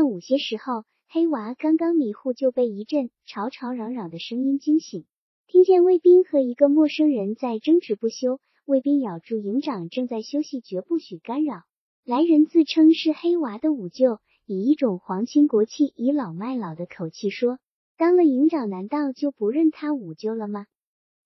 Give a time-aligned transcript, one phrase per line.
[0.00, 5.04] 旦午些时候，黑娃刚刚迷糊，就被一阵吵吵嚷嚷的声音惊醒，
[5.46, 8.40] 听见卫兵和一个陌生人在争执不休。
[8.64, 11.64] 卫兵咬住营长正在休息，绝不许干扰。
[12.02, 17.58] 来人自称是黑娃的五舅，以一种皇亲国戚、倚老卖老的口气说
[17.98, 20.64] ：“当了营长，难道就不认他五舅了吗？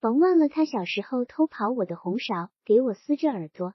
[0.00, 3.72] 甭忘了他小时候偷跑我的红苕，给我撕着耳朵。”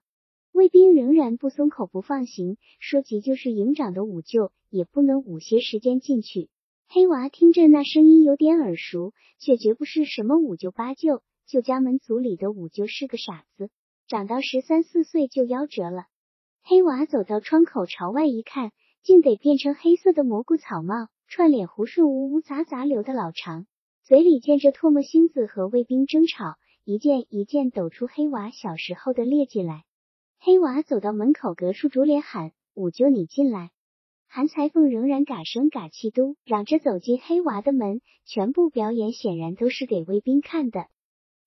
[0.51, 6.49] 卫兵仍然不松口不放行，说即就是营长的五舅，也不能午些时间进去。
[6.87, 11.21] 黑娃听着那声音有点耳熟，却绝不是什么五舅八舅。
[11.45, 13.69] 旧家门族里的五舅是个傻子，
[14.07, 16.05] 长到十三四岁就夭折了。
[16.63, 18.71] 黑娃走到窗口朝外一看，
[19.01, 23.65] 竟得变成黑色的蘑菇草帽，串脸胡顺呜呜杂杂流的老长，
[24.03, 29.85] 嘴里见着唾沫星子和卫兵争吵，一件一件抖出黑娃小时候的劣迹来。
[30.41, 33.71] 黑娃走到门口，隔处竹帘喊：“五舅，你进来。”
[34.25, 40.87] 韩裁缝仍然嘎声嘎气嘟嚷着走进黑娃的门，全部表演显然都是给卫兵看的。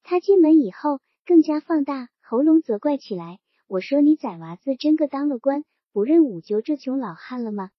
[0.02, 7.70] 他进门以后，更加放大喉咙责怪起来：“我说你崽娃子真个当了官，不认五舅这穷老汉了吗？”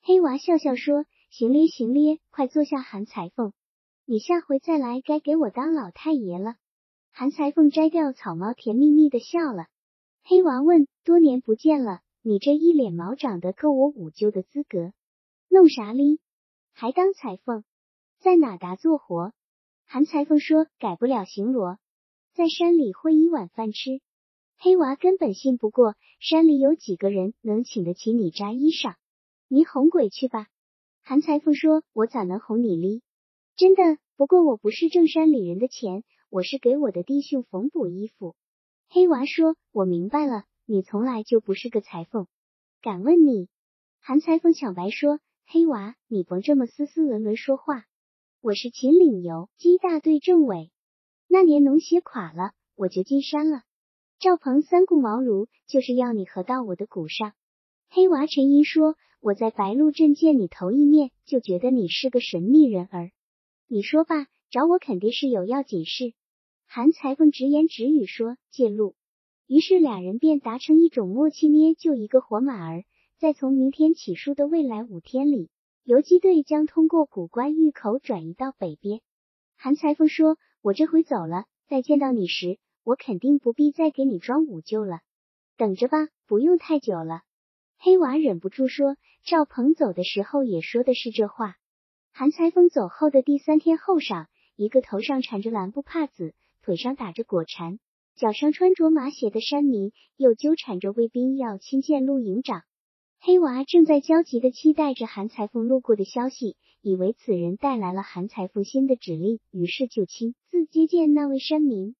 [0.00, 3.52] 黑娃笑笑说：“行咧行咧，快坐下。”韩裁缝，
[4.06, 6.54] 你下回再来，该给我当老太爷了。
[7.12, 9.66] 韩裁缝摘掉草帽，甜蜜蜜的笑了。
[10.26, 14.94] 黑娃问：“多年不见了，你这一脸毛长得够我五舅的资格？
[15.50, 16.18] 弄啥哩？
[16.72, 17.62] 还当裁缝？
[18.20, 19.34] 在哪达做活？”
[19.84, 21.76] 韩裁缝说：“改不了行罗，
[22.32, 24.00] 在山里混一碗饭吃。”
[24.56, 28.94] 黑娃根本信不过，山里有几个人能请得起你扎衣裳？
[29.48, 30.46] 你哄鬼去吧！
[31.02, 33.02] 韩裁缝说：“我咋能哄你哩？
[33.56, 38.34] 真的，不过我不是挣山里人的钱，我是给我的弟兄缝补衣服。”
[38.94, 42.28] 黑娃说：“我明白了，你从来就不是个裁缝。
[42.80, 43.48] 敢问你？”
[43.98, 45.18] 韩裁缝抢白说
[45.50, 47.86] ：“黑娃，你甭这么斯斯文文说话。”
[48.40, 50.70] 我是秦岭游击大队政委，
[51.26, 53.62] 那年农协垮了，我就进山了。
[54.20, 57.32] 赵鹏三顾茅庐，就是要你合到我的股上。
[57.90, 63.10] 黑娃陈英说：“我在白鹿镇见你头一面，就觉得你是个神秘人儿。
[63.66, 66.14] 你说吧，找我肯定是有要紧事。”
[66.76, 68.96] 韩裁缝直言直语说：“借路。”
[69.46, 72.82] 于是俩人便达成一种默契，捏就一个活马儿，
[73.16, 75.50] 在从明天起数的未来五天里。
[75.84, 79.02] 游击队将通过古关峪口转移到北边。
[79.56, 84.98] 韩裁缝说：“我这回走了，再见到你时，我肯定不必再给你装五舅了。
[85.56, 87.20] 等着吧，不用太久了。”
[87.78, 91.54] 黑娃忍不住说：“赵鹏走的时候也说的是这话。”
[92.10, 97.78] 韩裁缝走后的第三天后晌，一个头上缠着蓝布帕子、腿上打着果缠、
[98.16, 102.62] 脚上穿着马鞋的山民，又纠缠着卫兵要亲见陆营长。
[103.20, 111.96] 黑娃正在焦急的期待着韩裁缝路过的消息，以为此人带来了韩裁缝新的指令，于是就亲自接见那位山民。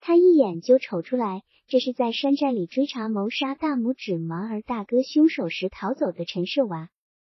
[0.00, 6.90] 他一眼就瞅出来，这是在山寨里追查谋杀大拇指盲儿大哥凶手时逃走的陈设娃。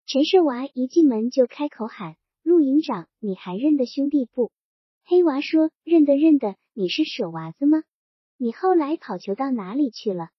[0.05, 4.53] 陈设娃一进门就开口喊：“陆营长，你还认得兄弟不？”
[5.03, 6.55] 黑娃说：“认得，认得。
[6.73, 7.83] 你是舍娃子吗？
[8.37, 10.29] 你后来跑球到哪里去了？”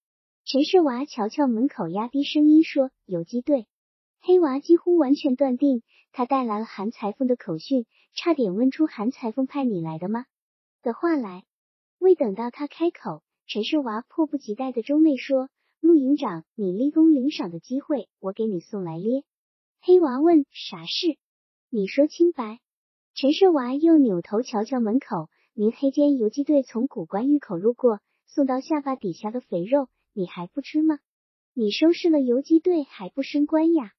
[0.44, 3.69] 陈世娃瞧瞧门口，压低声音说：“游击队。”
[4.20, 10.26] 黑娃几乎完全断定，他带来了韩裁缝的口讯，差点问出“韩裁缝派你来的吗”
[10.82, 11.44] 的话来。
[11.98, 15.48] 未等到他开口，陈世娃迫不及待的中内说
[15.81, 19.22] ：“陆营长，你立功领赏的机会，我给你送来咧。”
[19.81, 21.19] 黑娃问：“啥事？
[21.69, 22.59] 你说清白。”
[23.15, 29.89] 陈世娃又扭头瞧瞧门口，明黑间游击队从古关峪口路过，送到下巴底下的肥肉。
[30.15, 30.99] 你还不吃吗？
[31.53, 33.93] 你收拾了游击队还不升官呀？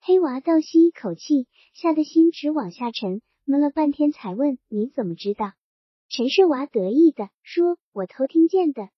[0.00, 5.54] 黑娃倒吸一口气，吓得心直往下沉，闷了半天才问：“你怎么知道？”
[6.08, 8.88] 陈世娃得意的说：“我偷听见的。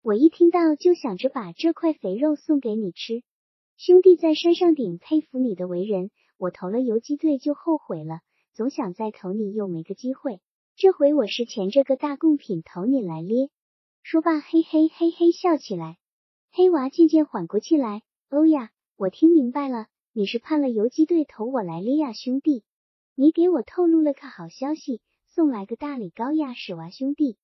[0.00, 3.24] 我一听到就想着把这块肥肉送给你吃。
[3.76, 8.20] 兄弟在山上顶佩服你的为人，我投了游击队就后悔了，
[8.54, 10.40] 总想再投你又没个机会。
[10.80, 13.50] 这回我是钳着个大贡品投你来咧。”
[14.04, 15.98] 说罢，嘿嘿嘿嘿笑起来。
[16.52, 22.62] 黑娃渐渐缓过气来，欧呀，我听明白了，你是盼了游击队投我来咧呀，兄弟，
[23.16, 27.38] 你给我透露了个好消息，送来个大礼糕呀，史娃兄弟，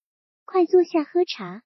[0.44, 1.64] 快坐下喝茶。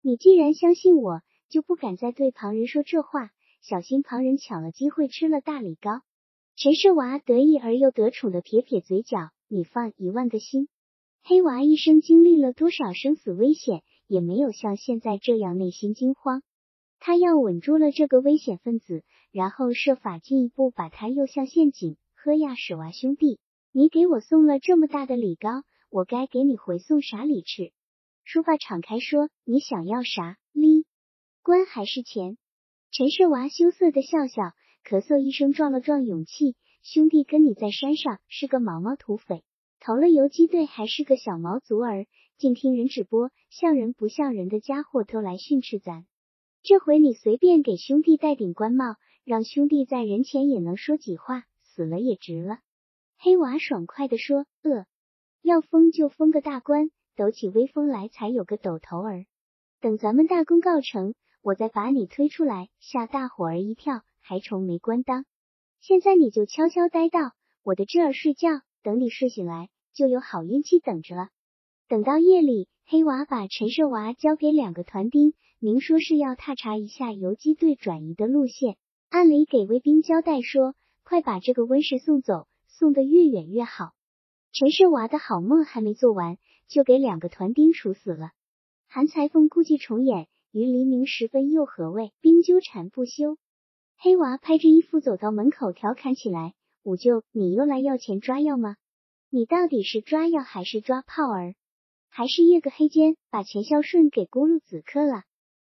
[0.00, 1.20] 你既然相信我，
[1.50, 3.30] 就不敢再对旁人说这话，
[3.60, 6.00] 小心旁人抢了机会吃了大礼糕。
[6.56, 10.70] 陈世娃得意而又得宠的撇撇嘴角，你放一万个心。
[11.22, 16.42] 黑娃一生经历了多少生死危险，也没有像现在这样内心惊慌。
[16.98, 21.96] 他要稳住了这个危险分子，然后设法进一步把他诱向陷阱。
[22.14, 23.38] 呵呀，史娃兄弟，
[23.72, 27.72] 你给我送了这么大的礼糕，我该给你回送啥礼吃？
[28.24, 30.84] 书法敞开说，你想要啥礼？
[31.42, 32.36] 官还是钱？
[32.90, 34.52] 陈设娃羞涩的笑笑，
[34.84, 36.56] 咳嗽一声，壮了壮勇气。
[36.82, 39.44] 兄弟跟你在山上是个毛毛土匪，
[39.82, 42.06] 投了游击队还是个小毛族儿，
[42.36, 46.04] 净听人直播，像人不像人的家伙都来训斥咱。
[46.62, 52.58] 这回你随便给兄弟戴顶官帽，让兄弟在人前也能说几话，死了也值了。
[53.18, 54.84] 黑娃爽快地说：“呃，
[55.40, 59.24] 要封就封个大官，抖起威风来才有个抖头儿。
[59.80, 65.24] 等咱们大功告成，我再把你推出来，吓大伙儿一跳，还愁没官当。”
[65.80, 67.32] 现在你就悄悄待到
[67.62, 71.28] 我的这儿睡觉，等你睡醒来，就有好运气等着了。
[71.88, 78.76] 等到夜里，黑娃把陈设娃交给两个团丁，明说是要踏查一下游击队转移的路线，
[79.08, 83.90] 暗里给卫兵交代说，快把这个温室送走，送得越远越好。
[84.52, 86.38] 陈设娃的好梦还没做完，
[86.68, 88.30] 就给两个团丁处死了。
[88.88, 92.12] 韩裁缝故伎重演，于黎明时分又何谓？
[92.20, 93.36] 兵纠缠不休。
[93.96, 98.76] 黑娃拍着衣服走到门口，调侃起来：“五舅，你又来要钱抓药吗？
[99.28, 101.54] 你到底是抓药还是抓炮儿？
[102.08, 105.24] 还是夜个黑间把钱孝顺给咕噜子磕了？”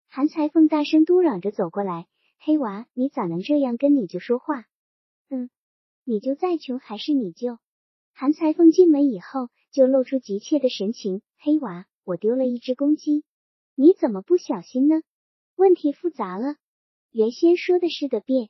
[0.09, 2.07] 韩裁缝大声嘟嚷着走过来
[2.39, 4.67] ：“黑娃，你咋能这样跟你舅说话？
[5.29, 5.51] 嗯，
[6.05, 7.59] 你就再穷还是你舅？”
[8.15, 13.25] 韩裁缝进门以后就露出急切的神情：“黑娃，我丢了一只公鸡，
[13.75, 15.03] 你怎么不小心呢？
[15.57, 16.55] 问题复杂了。”
[17.11, 18.49] 原先说的是的变，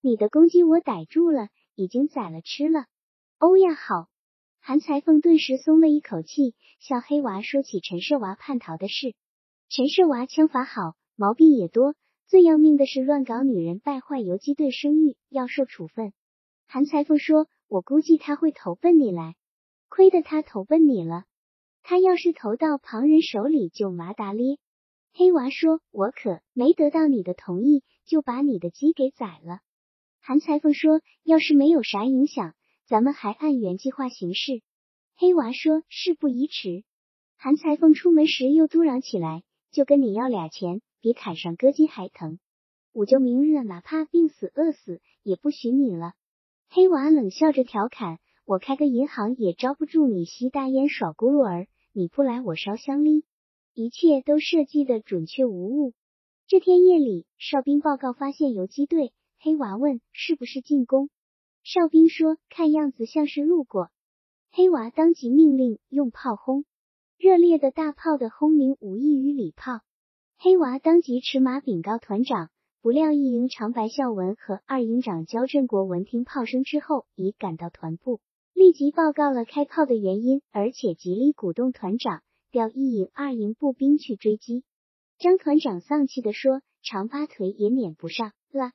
[0.00, 2.86] 你的公鸡我逮住了，已经宰了吃了。
[3.38, 4.08] 欧呀好，
[4.58, 9.14] 韩裁缝顿时松了一口气，向黑娃说起陈设娃叛逃的事。
[9.68, 11.94] 陈设娃枪法好，毛病也多，
[12.26, 16.12] 最要命的是乱搞女人，败坏游击队声誉，要受处分。
[16.66, 19.36] 韩裁缝说：“我估计他会投奔你来，
[19.88, 21.24] 亏得他投奔你了，
[21.82, 24.58] 他要是投到旁人手里就麻达咧。”
[25.14, 29.58] 黑娃说：“我可没得到你的同意。”就把你的鸡给宰了。
[30.28, 34.60] 韩裁缝说：“要是没有啥影响，咱们还按原计划行事。”
[35.14, 36.82] 黑娃说：“事不宜迟。”
[37.38, 42.40] 韩裁缝出门时又嘟嚷起来：“就跟你要俩钱，比砍上割鸡还疼。
[42.92, 46.14] 我就明日哪怕病死饿死，也不许你了。”
[46.70, 53.22] 黑娃冷笑着调侃：“我开个银行也招不住你吸大烟耍咕噜儿，你不来我烧香哩。”
[53.74, 55.92] 一切都设计的准确无误。
[56.48, 59.12] 这天夜里，哨兵报告发现游击队。
[59.38, 61.10] 黑娃问：“是不是进攻？”
[61.62, 63.90] 哨兵说：“看样子像是路过。”
[64.52, 66.64] 黑娃当即命令用炮轰。
[67.18, 69.80] 热烈的大炮的轰鸣无异于礼炮。
[70.38, 72.50] 黑娃当即持马禀告团长。
[72.82, 78.20] 不料一营长白孝文和二营长焦振国闻听炮声之后，已赶到团部，
[78.54, 82.22] 立即报告了开炮的原因，而且极力鼓动团长
[82.52, 84.62] 调一营、二营步兵去追击。
[85.18, 88.70] 张团长丧气地说：“长八腿也撵不上了。”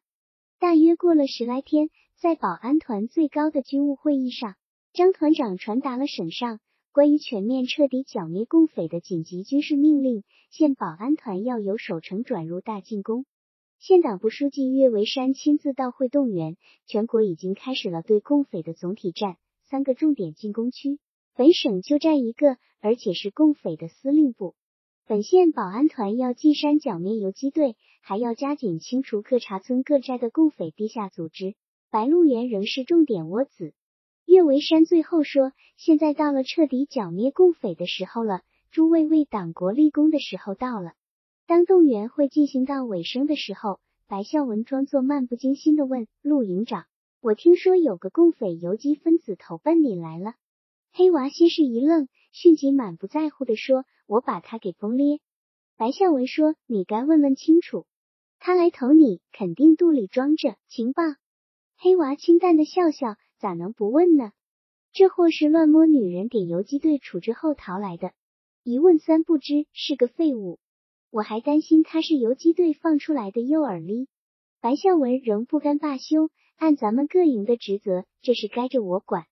[0.61, 4.53] 大约过了十来天，在保安团最高的军务会议上，
[4.93, 6.59] 张团长传达了省上
[6.91, 13.25] 关于全面彻底剿灭共匪的紧急军事命令，现保安团要由守城转入大进攻。
[13.79, 19.37] 县党部书记岳维山亲自到会动员，全国已经开始了对共匪的总体战。
[19.63, 20.99] 三个重点进攻区，
[21.33, 24.53] 本省就占一个，而且是共匪的司令部。
[25.07, 31.55] 本县保安团要进山剿灭游击队，还要加紧清除各茶村各寨的共匪地下组织。
[31.89, 33.73] 白鹿原仍是重点窝子。
[34.25, 40.93] 岳维山最后说：“现在到了彻底剿灭共匪的时候了，诸位为党国立功的时候到了。”
[41.45, 46.85] 当动员会进行到尾声的时候，白孝文装作漫不经心的问陆营长
[47.19, 50.35] ：“我听说有个共匪游击分子投奔你来了。”
[50.93, 52.07] 黑娃先是一愣。
[52.33, 55.21] 迅即满不在乎的说：“我把他给崩咧。”
[55.79, 57.85] 白孝文说：“你该问问清楚，
[58.39, 61.03] 他来投你，肯定肚里装着情报。”
[61.79, 64.33] 黑娃清淡的笑笑：“咋能不问呢？
[64.91, 68.11] 这货是乱摸女人给游击队处置后逃来的，
[68.63, 70.59] 一问三不知，是个废物。
[71.09, 74.09] 我还担心他是游击队放出来的诱饵哩。”
[74.59, 79.25] 白孝文仍不甘罢休：“按咱们各营的职责，这事该着我管。”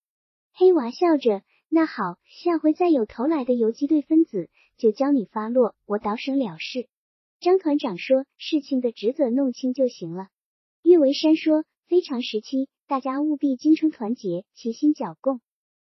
[0.56, 1.42] 黑娃笑着。
[1.72, 6.88] 那好，下回再有投来的游击队分子，就教你发落，我倒省了事。
[7.42, 10.30] 张团长说，事情的职责弄清就行了。
[10.82, 15.42] 岳维山说，非常时期，大家务必精诚团结，齐心剿共。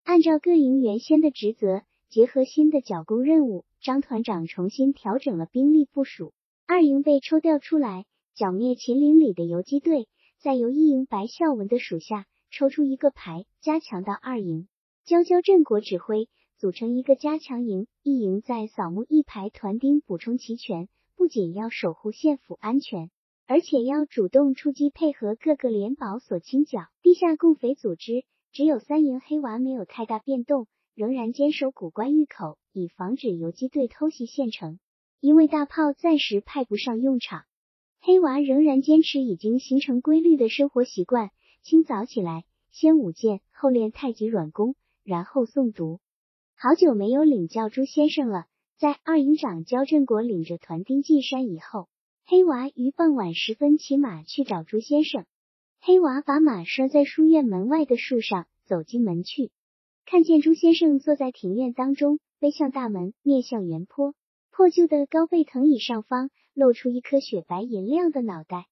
[0.02, 6.32] 按照各营原先的职责，结合新的剿共任务，张团长重新调整了兵力部署。
[6.66, 10.08] 二营被抽调出来剿灭秦岭里的游击队，
[10.40, 14.66] 再由一营白孝文的属下抽出一个排，加强到二营，
[15.04, 16.28] 交交镇国指挥，
[16.60, 17.86] 组成一个加强营。
[18.02, 23.10] 一营在扫墓一排团丁补充齐全，不仅要守护县府安全，
[23.46, 28.24] 而且要主动出击，配合各个联保所清剿地下共匪组织。
[28.52, 34.78] 只有三营黑娃没有太大变动，仍然坚守古关峪口，以防止游击队偷袭县城。
[35.18, 37.44] 因为大炮暂时派不上用场。
[38.02, 41.30] 黑娃仍然坚持已经形成规律的生活习惯，
[41.62, 44.74] 清早起来先舞剑，后练太极软功，
[45.04, 46.00] 然后诵读。
[46.62, 48.44] 好久没有领教朱先生了。
[48.76, 51.88] 在二营长焦振国领着团丁进山以后，
[52.26, 55.24] 黑娃于傍晚时分骑马去找朱先生。
[55.80, 59.52] 黑娃把马拴在书院门外的树上，走进门去，
[60.04, 64.14] 看见朱先生坐在庭院当中，背向大门，面向原坡。
[64.50, 68.66] 破旧的高背藤椅上方露出一颗雪白银亮的脑袋。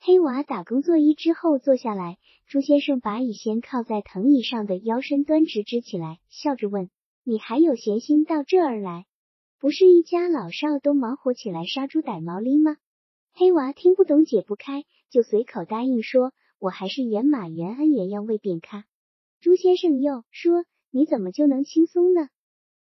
[0.00, 2.16] 黑娃打工作揖之后坐下来，
[2.46, 6.88] 朱先生把以先靠在藤椅上的腰身端直直起来，笑着问
[7.28, 9.04] ：“你还有闲心到这儿来？
[9.58, 12.76] 不是一家老少都忙活起来杀猪逮毛哩吗？”
[13.34, 18.84] 黑娃听不懂解不开，就随口答应说：“我还是原马原恩原样喂便咖。”
[19.42, 22.28] 朱先生又说：“你怎么就能轻松呢？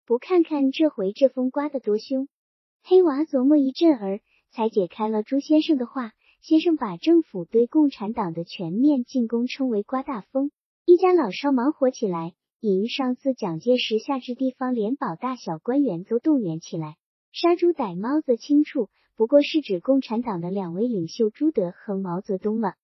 [0.05, 2.27] 不看看这回这风刮得多凶？”
[2.83, 4.19] 黑娃琢磨一阵儿，
[4.51, 6.11] 才解开了朱先生的话。
[6.41, 10.51] 先生把政府对共产党的全面进攻称为“刮大风”，
[10.83, 12.33] 一家老少忙活起来，
[12.63, 16.95] 引于上次蒋介石下至地方联保大小官员都动员起来，
[17.33, 22.75] 杀猪逮猫则清处，不过是指共产党的两位领袖朱德和毛泽东了。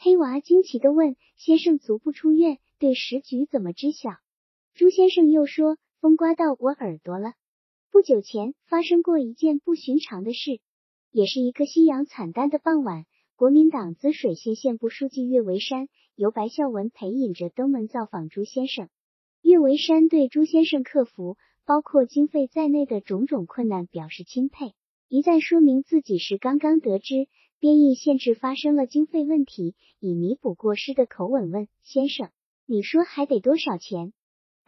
[0.00, 4.16] 黑娃惊奇的问：“先生足不出院，对时局怎么知晓？”
[4.74, 7.34] 朱先生又说：“风刮到我耳朵了。”
[7.92, 10.58] 不久前发生过一件不寻常的事，
[11.12, 13.04] 也是一个夕阳惨淡的傍晚。
[13.36, 18.88] 国民党滋水县县部书记岳维山由白孝文陪引着登门造访朱先生。
[19.50, 24.74] 岳维山对朱先生克服包括经费在内的种种困难表示钦佩，
[25.08, 27.26] 一再说明自己是刚刚得知
[27.58, 32.30] 编印县制发生了经费问题，以弥补过失的口吻问先生
[32.64, 34.12] ：“你说还得多少钱？”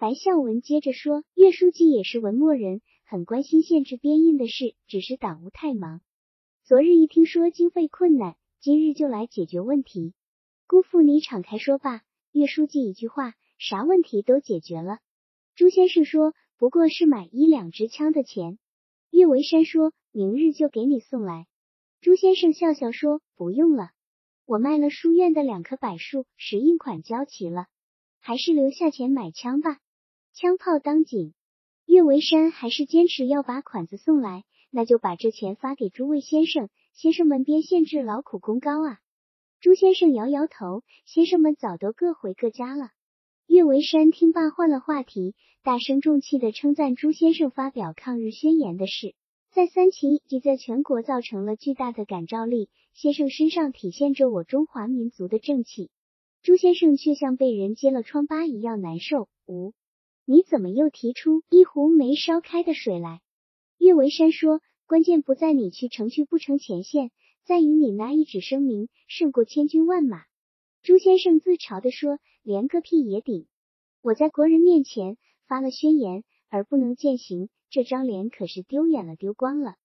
[0.00, 6.00] 白孝文接着说：“岳书记也是文墨人。”很关心县制编印的事，只是党务太忙。
[6.64, 10.12] 昨日一听说经费困难，今日就来解决问题。
[10.66, 12.02] 姑父，你敞开说吧。
[12.32, 13.34] 岳书记一句话，
[13.64, 14.99] 啥问题都解决了。
[15.54, 18.59] 朱先生说，不过是买一两支枪的钱。
[19.09, 21.47] 岳维山说，明日就给你送来。
[22.00, 23.90] 朱先生笑笑说，不用了，
[24.47, 27.66] 我卖了书院的两棵柏树，石印款交齐了，
[28.19, 29.78] 还是留下钱买枪吧。
[30.33, 31.33] 枪炮当紧。
[31.87, 38.99] 岳维山还是坚持要把款子送来，那就把这钱发给诸位先生，先生们别限制劳苦功高啊。
[39.61, 42.90] 朱先生摇摇头，先生们早都各回各家了。
[43.52, 49.14] 岳维山听罢换了话题，大声重气的称赞朱先生发表抗日宣言的事，
[49.50, 55.90] 在三秦以及在全国造成了巨大的感召力，先生身上体现着我中华民族的正气。
[56.40, 59.28] 朱先生却像被人揭了疮疤一样难受。
[59.47, 59.75] 五。
[60.25, 63.21] 你怎么又提出一壶没烧开的水来？
[63.76, 67.11] 岳维山说：“关键不在你去成去不成前线，
[67.44, 70.23] 在于你那一纸声明胜过千军万马。”
[70.82, 73.46] 朱先生自嘲地说：“连个屁也顶！
[74.02, 79.76] 我在国人面前发了宣言而不能践行，这张脸可是丢远了，丢光了。”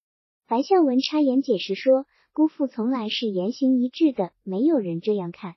[0.48, 5.56] 白孝文插言解释说：“姑父从来是言行一致的，没有人这样看。”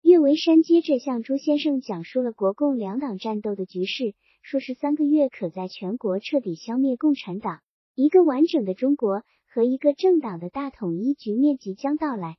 [0.00, 7.60] 岳维山接着向朱先生讲述了国共两党战斗的局势，说是三个月可在全国彻底消灭共产党，
[7.94, 12.36] 一个完整的中国和一个政党的大统一局面即将到来。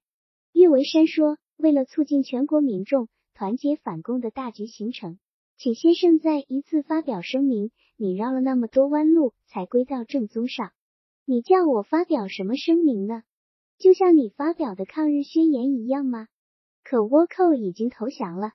[0.53, 5.17] 岳维山说：“为了促进全国民众团结反共的大局形成，
[5.55, 7.71] 请先生再一次发表声明。
[7.95, 10.73] 你绕了那么多弯路才归到正宗上，
[11.23, 13.23] 你叫我发表什么声明呢？
[13.77, 16.27] 就像你发表的抗日宣言一样吗？”
[16.83, 18.51] 可倭寇已经投降了。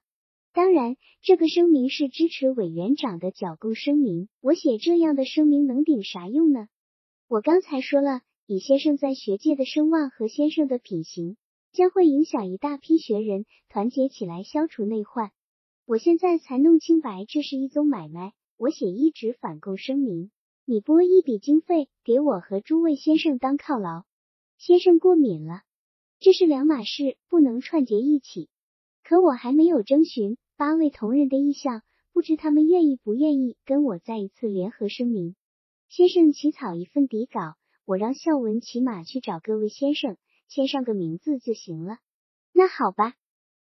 [0.53, 4.29] 当然，这个声明是支持委员长的剿共声明。
[4.43, 6.69] 我写这样的声明能顶啥用呢？
[7.27, 11.39] 我刚才说了，以先生在学界的声望和先生的品行，
[11.75, 15.33] 将会影响一大批学人团结起来消除内患。
[15.87, 18.33] 我现在才弄清白，这是一宗买卖。
[18.57, 20.31] 我写一纸反共声明，
[20.65, 24.05] 你拨一笔经费给我和诸位先生当犒劳，
[24.57, 25.63] 先生过敏了。
[26.21, 28.49] 这是两码事，不能串结一起。
[29.03, 35.35] 可我还没有征询八位同仁的意向，不知他们愿意不愿意跟我再一次联合声明。
[35.89, 40.17] 先生起草一份底稿，我让孝文骑马去找各位先生，
[40.49, 41.99] 签上个名字就行了。
[42.53, 43.15] 那好吧。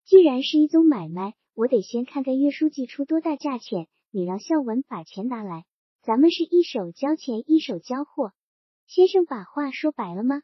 [0.05, 3.87] 既然是一宗买卖，我得先看看岳书记出多大价钱。
[4.11, 5.65] 你让孝文把钱拿来，
[6.01, 8.33] 咱们是一手交钱一手交货。
[8.87, 10.41] 先生把话说白了吗？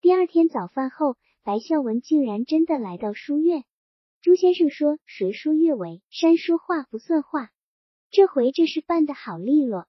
[0.00, 3.64] 第二天早饭后，白孝文竟然真的来到书院。
[4.22, 7.50] 朱先生说：“谁说岳伟山说话不算话？
[8.10, 9.86] 这回这事办得好利落。”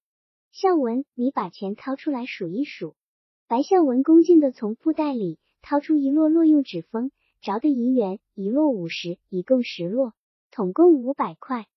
[0.51, 2.95] 孝文，你把钱掏出来数一数。
[3.47, 7.09] 白孝文恭敬的从布袋里掏出一摞摞用纸封
[7.41, 10.11] 着的银元，一摞五十，一共十摞，
[10.51, 11.67] 统共五百块。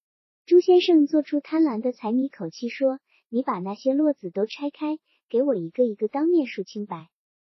[0.44, 2.98] 朱先生做出贪婪的财迷口气说
[3.30, 7.08] ：“你把那些摞子都拆开，给我一个一个当面数清白，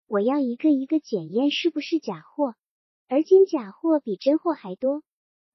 [0.08, 2.56] 我要一个一个检验是不是假货。
[3.10, 5.04] 而今假货比真货还多。”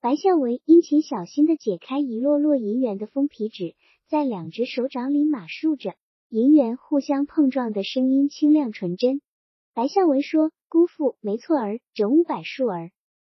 [0.02, 3.75] 白孝文殷勤小心的解开一摞摞银元的封皮纸，
[4.09, 5.95] 在两只手掌里码数着，
[6.28, 9.23] 银元互相碰撞的声音清亮纯真。
[9.76, 12.92] 白孝文说：“姑父，没错儿，整五百数儿。”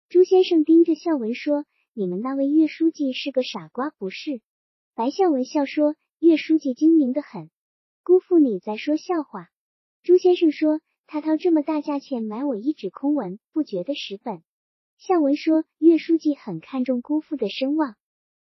[0.07, 1.65] 朱先生盯着孝文说。
[1.93, 4.39] 你们那位岳书记是个傻瓜，不是？
[4.95, 7.49] 白孝文笑说：“岳书记精明的很。”
[8.03, 9.49] 姑父，你在说笑话。
[10.01, 14.41] 朱先生说：“他掏这么大价钱买我一纸空文，不觉得蚀本？”
[14.97, 17.97] 孝文说：“岳书记很看重姑父的声望。”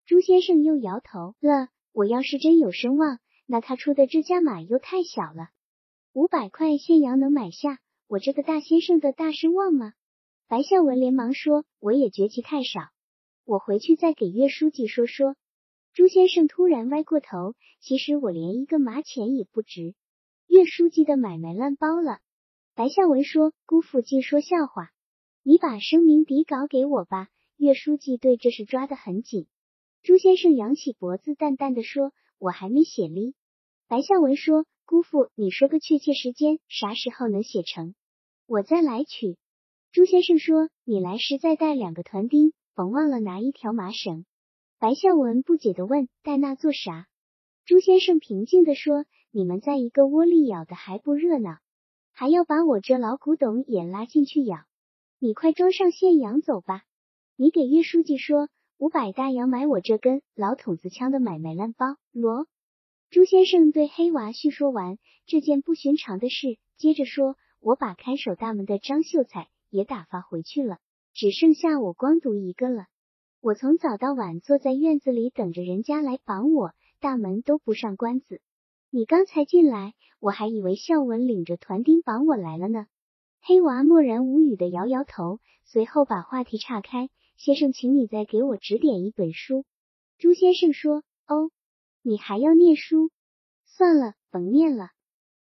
[0.04, 5.50] 朱先生又摇头了：“我要是真有声望，那他出的这价码又太小了。
[6.12, 9.92] 五百块现洋能买下我这个大先生的大声望吗？”
[10.48, 12.80] 白孝文连忙说：“我也觉其太少。”
[13.44, 15.36] 我回去再给岳书记说说。
[15.92, 19.94] 朱先生突然歪过头，其实我连一个麻钱也不值。
[20.48, 22.18] 岳书记的买卖烂包了。
[22.74, 24.90] 白孝文说：“姑父净说笑话，
[25.44, 29.46] 你把声明底稿给我吧。”岳书记对这事抓得很紧。
[30.02, 33.34] 朱先生扬起脖子，淡淡的说：“我还没写哩。”
[33.86, 37.94] 白孝文说：“姑父，你说个确切时间，啥时候能写成？
[38.46, 39.38] 我再来取。”
[39.92, 44.26] 朱先生说：“你来时再带两个团丁。”甭忘了拿一条麻绳。
[44.80, 47.06] 白孝文不解的问：“带那做啥？”
[47.64, 51.58] 朱先生平静的说：“你们在一个窝里咬的还不热闹，
[52.12, 54.58] 还要把我这老古董也拉进去咬。
[55.20, 56.82] 你快装上现洋走吧。
[57.36, 62.48] 你给岳书记说，五百大洋买我这根老筒子枪的买卖烂包。”罗
[63.14, 70.78] 朱先生对黑娃叙说完这件不寻常的事，接着说：“我把看守大门的张秀才也打发回去了。”
[71.14, 72.86] 只剩下我光独一个了。
[73.40, 78.40] 我从早到晚坐在院子里等着人家来绑我，大门都不上关子。
[78.90, 82.88] 你刚才进来，我还以为孝文领着团丁绑我来了呢。
[83.40, 87.10] 黑娃默然无语的摇摇头，随后把话题岔开。
[87.36, 89.64] 先生，请你再给我指点一本书。
[90.18, 91.52] 朱先生说：“哦，
[92.06, 93.10] 你还要念书？
[93.64, 94.90] 算了，甭念了，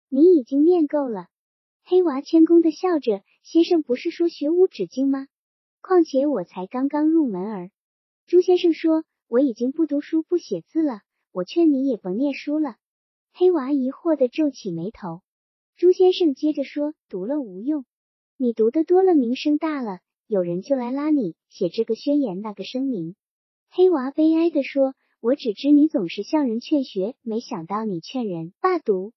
[0.08, 1.26] 你已经念够了。”
[1.82, 5.26] 黑娃谦恭的笑着：“先生不是说学无止境吗？”
[5.82, 7.70] 况且我才刚刚入门儿，
[8.26, 11.00] 朱先生说我已经不读书不写字了，
[11.32, 12.76] 我劝你也甭念书了。
[13.32, 15.22] 黑娃疑惑的皱起眉头。
[15.74, 17.84] 朱先生接着说，读了无用，
[18.36, 19.98] 你读的多了，名声大了，
[20.28, 23.16] 有人就来拉你写这个宣言那个声明。
[23.68, 29.12] 黑娃悲哀的说，我只知你总是向人劝学，没想到你劝人罢读。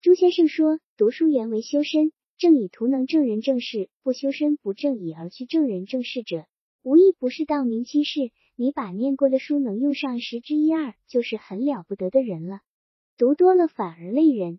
[0.00, 2.10] 朱先生说，读书原为修身。
[2.38, 6.46] 正以图能正人正事，不修身不正以而去正人正事者，
[6.82, 8.30] 无一不是道明其事。
[8.56, 12.60] 你把念过的书能用上十之一二，就是很了不得的人了。
[13.18, 14.58] 读多了反而累人。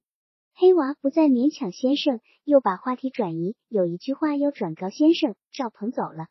[0.53, 3.55] 黑娃不再勉强先生，又把话题转移。
[3.67, 5.33] 有一句话要转告先生。
[5.51, 6.27] 赵鹏走了。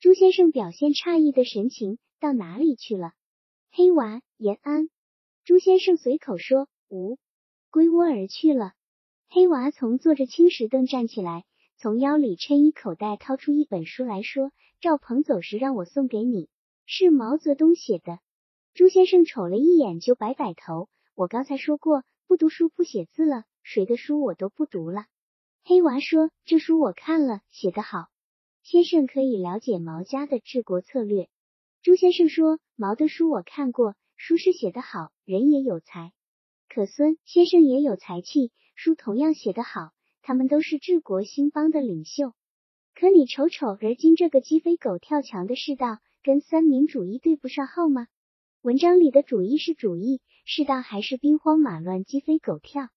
[0.00, 3.12] 朱先生表现诧异的神情，到哪里去了？
[3.72, 4.90] 黑娃，延安。
[5.44, 7.18] 朱先生随口说，无，
[7.70, 8.72] 归窝而去了。
[9.28, 11.44] 黑娃从坐着青石凳站起来，
[11.76, 14.50] 从腰里衬衣口袋掏出一本书来说
[14.82, 16.48] ：“赵鹏走时让我送给你，
[16.84, 18.18] 是毛泽东写的。”
[18.74, 25.06] 朱先生瞅了一眼，就摆摆头：“我刚才说过，不读书不写字了，谁的书我都不读了。”
[25.62, 28.08] 黑娃说：“这书我看了，写得好，
[28.64, 31.28] 先生可以了解毛家的治国策略。”
[31.82, 36.12] 朱先生说：“毛的书我看过，书是写得好，人也有才。
[36.68, 42.34] 可孙先生也有才气。”书同样写得好，他们都是治国兴邦的领袖。
[42.94, 48.08] 可你瞅瞅，而今这个鸡飞狗跳墙的世道，跟三民主义对不上号吗？
[48.60, 52.88] 文章里的主义是主义，世道还是兵荒马乱、鸡飞狗跳？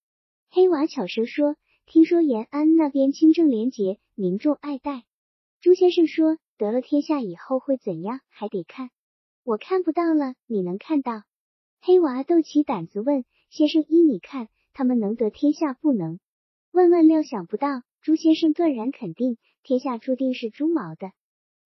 [0.49, 1.55] 黑娃巧声说
[1.87, 5.05] ：“听说延安那边清正廉洁，民众爱戴。”
[5.61, 8.89] 朱先生说：“得了天下以后会怎样，还得看。
[9.43, 11.23] 我看不到了，你能看到？”
[11.81, 16.19] 黑娃斗起胆子问：“先生，依你看？”他们能得天下不能？
[16.71, 21.11] 万万料想不到，朱先生断然肯定，天下注定是朱毛的。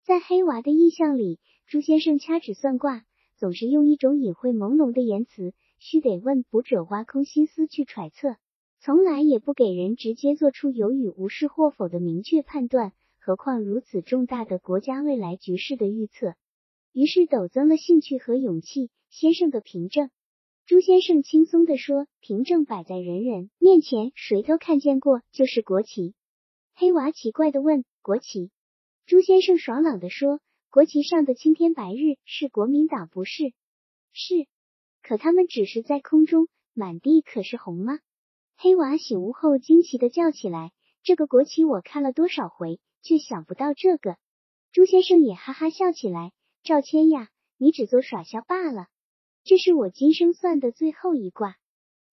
[0.04, 3.06] 在黑娃的印象里，朱先生掐指算卦，
[3.38, 8.36] 总是用一种隐晦朦胧的言辞，须得问卜者挖空心思去揣测，
[8.82, 12.92] 从来也不给人直接做出有与无是或否的明确判断。
[13.28, 16.36] 何况如此重大的国家未来局势的预测，
[16.94, 18.90] 于是陡增了兴趣和勇气。
[19.10, 20.10] 先生的凭证，
[20.66, 26.16] 朱先生轻松地说：“凭证摆在人人面前，谁都看见过，就是国旗。”
[26.74, 28.50] 黑娃奇怪地问：“国旗？”
[29.06, 30.40] 朱先生爽朗地说
[30.72, 33.52] ：“国旗上的青天白日是国民党，不是？
[34.14, 34.48] 是，
[35.04, 38.00] 可他们只是在空中，满地可是红吗？”
[38.56, 40.72] 黑娃醒悟后惊奇地叫起来
[41.04, 44.18] ：“这个国旗我看了多少回！”却想不到这个，
[44.72, 46.32] 朱先生也哈哈笑起来。
[46.64, 48.88] 赵谦呀，你只做耍笑罢了。
[49.44, 51.56] 这是我今生算的最后一卦。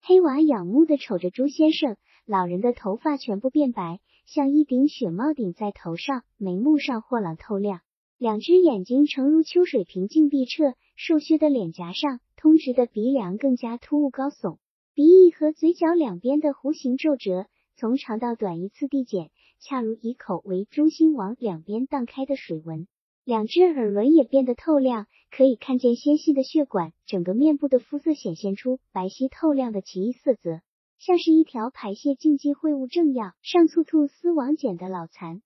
[0.01, 7.81] 黑娃仰慕的瞅着朱先生，老人的头发全部变白，像一顶雪帽顶在头上，眉目上豁朗透亮，
[8.19, 14.59] 两只眼睛诚如秋水平静碧澈，瘦削的脸颊上通直的鼻梁更加突兀高耸，
[14.95, 19.31] 鼻翼和嘴角两边的弧形皱褶从长到短依次递减。
[19.61, 22.87] 恰如以口为中心往两边荡开的水纹，
[23.25, 30.61] 两只耳轮也变得透亮，可以看见纤细的血管，整个面部的肤色显现出白皙透亮的奇异色泽，
[30.99, 35.43] 像是一条排泄禁忌秽物正要上簇簇丝网茧的老蚕。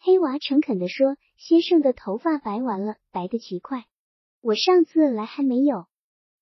[0.00, 3.84] 黑娃诚恳地说：“先生的头发白完了，白的奇快，
[4.40, 5.86] 我上次来还没有。”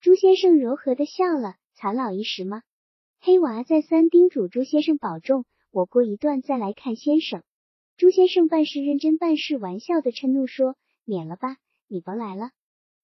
[0.00, 2.62] 朱先生柔和的笑了：“残老一时吗？”
[3.20, 5.44] 黑娃再三叮嘱朱先生保重。
[5.72, 7.44] 我过一段再来看先生。
[7.96, 10.74] 朱先生办事认真，办事玩笑的嗔怒说
[11.06, 12.50] ：“免了吧，你甭来了。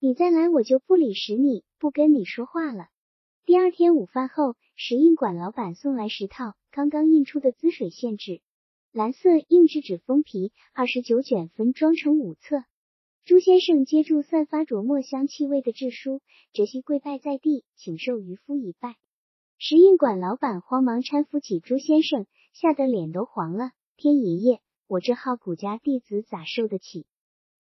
[0.01, 2.89] 你再来，我就不理使你，不跟你说话了。”
[3.47, 8.41] 第二天午饭后，石印馆老板送来十套刚刚印出的滋水县志，
[8.93, 12.65] 蓝色硬质纸封皮，二十九卷，分装成五册。
[13.25, 16.21] 朱先生接住散发着墨香气味的制书，
[16.53, 18.97] 折膝跪拜在地，请受渔夫一拜。
[19.59, 22.27] 石印馆老板慌忙搀扶起朱先生。
[22.59, 27.05] 吓得脸都黄了，天爷爷，我这号谷家弟子咋受得起？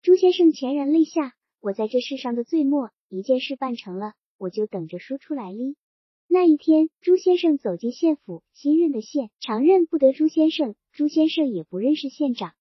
[0.00, 5.76] 朱先生潸然泪下，我在这世上的最末，一件事办成了，我就等着说出来哩。
[6.28, 12.54] 那一天，朱先生走进县府，新任的县常认不得朱先生，朱先生也不认识县长，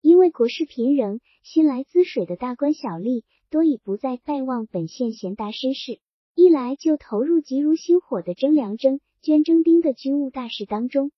[0.00, 6.00] 因为国事频仍，新来滋水的大官小吏多已不再拜望本县贤达绅士，
[6.34, 11.12] 一来就投入急如星火的征粮征、捐征兵的军务大事当中。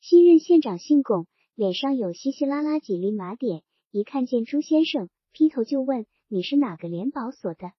[0.00, 7.72] 新任县长姓龚，脸上有稀稀拉拉几粒麻点，一看见朱先生，劈头就问：“你是哪个联保所的？”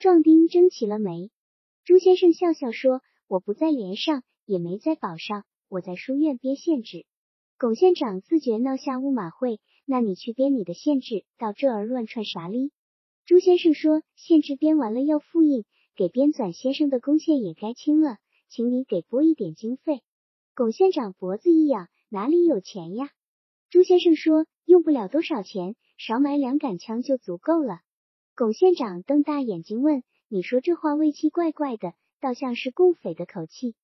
[0.00, 1.30] 壮丁睁齐了眉。
[1.84, 7.04] 朱先生笑笑说：“我不在连上，也没在保上，我在书院编县志。”
[7.58, 12.72] 龚县长自觉闹下乌马会，那你去编你的县志，到这儿乱串啥哩？
[13.26, 18.16] 朱先生说：“县志编完了要复印，给编纂先生的贡献也该清了，
[18.48, 20.00] 请你给拨一点经费。”
[20.58, 23.10] 龚县长脖子一痒，哪里有钱呀？
[23.70, 27.78] 朱先生说，用不了多少钱，少买两杆枪就足够了。
[28.34, 33.76] 龚县长瞪大眼睛问：“你说这话味气怪怪的，倒像是共匪的口气。”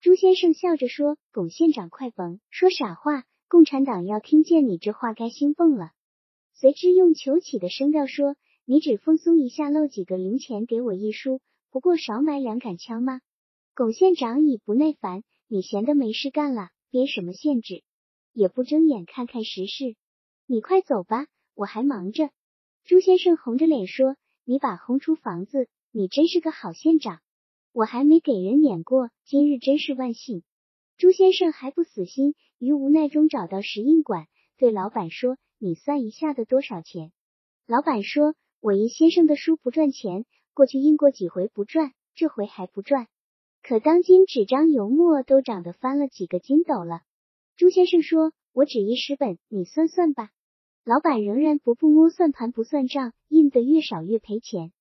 [0.00, 5.90] 朱先生笑着说：“龚县长快甭说傻话，共产党要听见你这话该兴奋了。”
[6.54, 11.40] 随之用求起的声调说：“你只放松一下，漏几个零钱给我一输，
[11.72, 13.20] 不过少买两杆枪吗？”
[13.74, 15.24] 龚县长已不耐烦。
[15.52, 17.82] 你闲的没事干了，编什么限制，
[18.32, 19.96] 也不睁眼看看时事。
[20.46, 22.30] 你快走吧，我还忙着。
[22.84, 24.14] 朱先生红着脸说
[24.46, 27.20] ：“你把轰出房子，你真是个好县长，
[27.72, 30.44] 我还没给人撵过，今日真是万幸。”
[30.96, 37.10] 朱先生还不死心，于无奈中找到石印馆，对老板说：“你算一下的多少钱？”
[37.66, 43.08] 老板说：“我印先生的书不赚钱，过去印过几回不赚，这回还不赚。”
[43.62, 47.02] 可当今纸张油墨都涨得翻了几个筋斗了。
[47.56, 50.30] 朱先生说：“我只印十本，你算算吧。”
[50.84, 54.72] 老板仍然不不摸算盘不算账，印的越少越赔钱。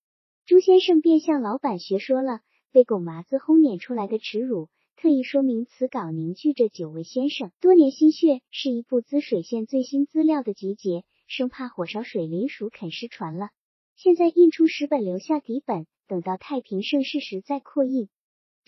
[0.45, 2.39] 朱先生便向老板学说了
[2.71, 13.49] 被狗麻子轰撵出来的耻辱，特意说明此稿凝聚着九位先生多年心血，是一部滋水县最新资料的集结，生怕火烧水淋鼠啃失传了。
[13.95, 18.07] 现在印出十本，留下底本，等到太平盛世时再扩印。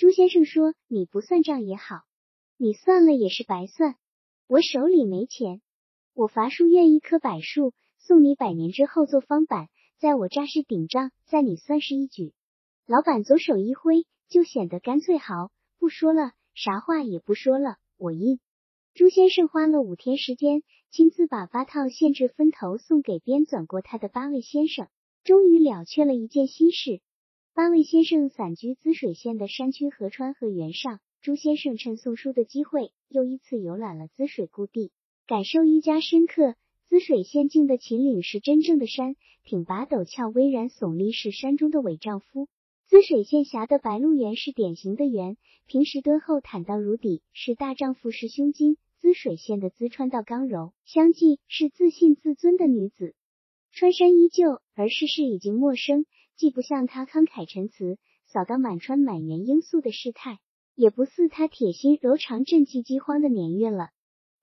[0.02, 2.02] 朱先生说：“你不算账也好，
[2.58, 3.98] 你算了也是白算。
[4.48, 5.62] 我手里没钱，
[6.16, 9.68] 我伐书院一棵柏树，送你百年之后做方板，
[10.00, 12.34] 在我扎实顶账，在你算是一举。”
[12.88, 18.40] 老板左手一挥，就显得干脆豪，不说了，啥话也不说了，我印。
[18.96, 24.88] 朱先生花了五天时间，亲自把八套限制分头送给编纂过他的八位先生，
[25.24, 27.02] 终于了却了一件心事。
[27.62, 34.91] 八位先生散居滋水县的山区河川和原上，朱先生趁送书的机会，又一次游览了滋水故地，
[35.28, 36.56] 感受愈加深刻。
[36.89, 42.47] 滋水县境的秦岭是真正的山，挺拔陡峭、巍然耸立，是山中的伪丈夫。
[42.88, 48.78] 滋水县辖的白鹿原是典型的原，平时敦厚坦荡如砥，是大丈夫是胸襟。
[48.97, 53.13] 滋水县的滋川道刚柔相济，是自信自尊的女子。
[53.71, 60.39] 川山依旧，而世事已经陌生，既不像他慷慨陈词，扫荡满川满园罂粟的世态，
[60.76, 63.89] 也不似他铁心柔肠赈济饥荒的年月了。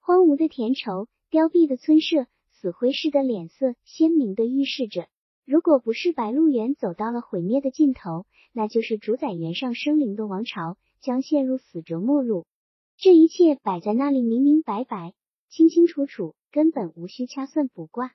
[0.01, 2.27] 荒芜的田畴，凋敝的村舍。
[2.61, 5.07] 死灰似的脸色，鲜明的预示着，
[5.45, 12.47] 如果不是白鹿原走到了毁灭的尽头，那就是主宰原上生灵的王朝将陷入死折末路。
[12.97, 15.15] 这一切摆在那里，明明白白，
[15.49, 18.11] 清清楚楚，根本无需掐算卜卦。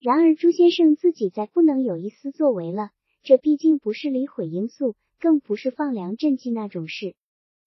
[0.00, 2.88] 然而朱先生自己再不能有一丝作为了，
[3.24, 7.16] 这毕竟不是理毁罂粟，更不是放粮赈济那种事。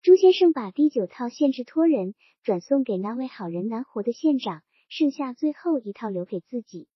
[0.02, 4.62] 朱先生把第九套县制托人转送给那位好人难活的县长。
[4.90, 6.88] 剩下最后一套留给自己。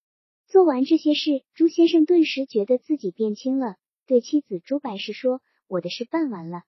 [0.48, 3.76] 做完这些事，朱先生顿时觉得自己变轻了，
[4.08, 6.64] 对妻子朱白氏说：“我的事办完了，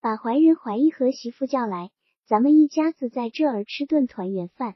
[0.00, 1.92] 把怀仁、怀义和媳妇叫来，
[2.26, 4.74] 咱们一家子在这儿吃顿团圆饭。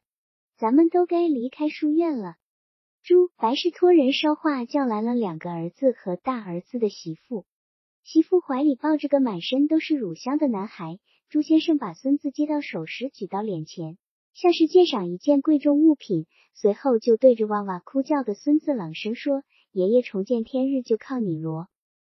[0.56, 2.36] 咱们都该离开书院了。”
[3.08, 7.46] 朱白氏托人捎话叫来了两个儿子和大儿子的媳妇，
[8.02, 10.98] 媳妇怀里抱着个满身都是乳香的男孩。
[11.30, 13.96] 朱先生把孙子接到手时，举到脸前。
[14.34, 19.42] 像是鉴赏一件贵重物品，随后就对着哇哇哭叫的孙子朗声说
[19.72, 21.66] ：“爷爷重见天日就靠你罗。”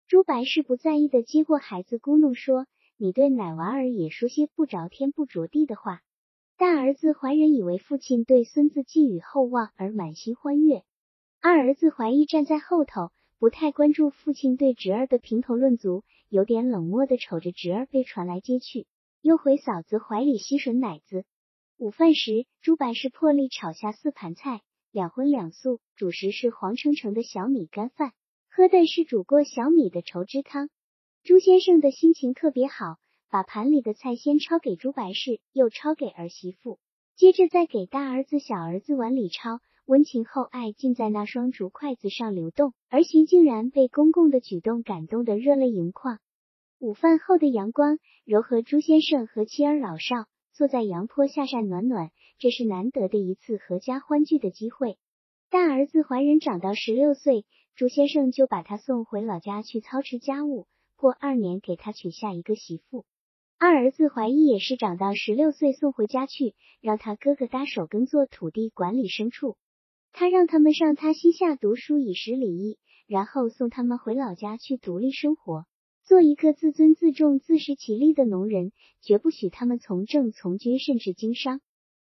[0.09, 2.65] 朱白氏不在意的接过孩子，咕哝说
[2.97, 6.01] ：“你对奶娃儿也说些不着天不着地的话。”
[6.59, 10.83] 大儿子怀仁以为父亲对孙子寄予厚望而满心欢悦，
[11.39, 18.87] 二儿子怀疑站在后头，不太关注父亲对侄儿的评头论足，有点冷漠的瞅着侄儿被传来接去，
[19.21, 21.23] 又回嫂子怀里吸吮奶子。
[21.77, 24.59] 午饭时，朱白氏破例炒下四盘菜，
[24.91, 28.11] 两荤两素，主食是黄澄澄的小米干饭，
[28.49, 30.69] 喝的是煮过小米的稠汁汤。
[31.23, 32.97] 朱先生的心情特别好，
[33.29, 36.79] 把盘里的菜先抄给朱白氏，又抄给儿媳妇，
[37.15, 42.73] 接着再给大儿子、小儿子碗里抄，温情厚爱尽在那双竹筷子上流动。
[42.89, 46.19] 儿媳竟然被公公的举动感动得热泪盈眶。
[46.79, 50.25] 午饭后的阳光柔和朱先生和妻儿老少。
[50.51, 54.97] 坐在阳坡下晒暖暖，这是难得的一次合家欢聚的机会。
[55.49, 63.05] 大儿子怀仁长到十六岁，朱先生就把他送回老家去操持家务，过二年给他娶下一个媳妇。
[63.61, 69.57] 二儿子怀义也是长到十六岁送回家去，让他哥哥搭手耕作土地，管理牲畜。
[70.13, 75.65] 他让他们上他膝下读书以识礼义，然后送他们回老家去独立生活。
[76.05, 81.59] 做一个自尊自重、自食其力的农人，绝不许他们从政、从军，甚至经商。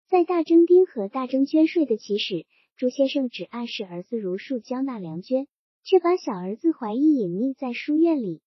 [0.08, 5.48] 在大征丁和大征捐税的起始，朱先生只暗示儿子如数交纳粮捐，
[5.82, 8.40] 却把小儿子怀疑隐匿在书院里。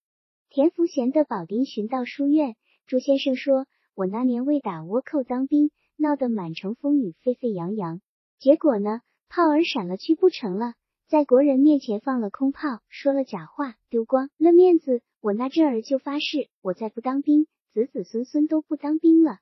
[0.48, 3.66] 田福贤的保丁寻到书院，朱先生说
[3.96, 8.02] ：“我那年为打倭寇当兵，闹得满城风雨，沸沸扬扬，
[8.38, 10.74] 结果呢，炮儿闪了去不成了。”
[11.08, 15.00] 在国人面前放了空炮，说了假话，丢光了面子。
[15.20, 19.38] 我那阵儿就发誓，我再不当兵，子子孙孙都不当兵了。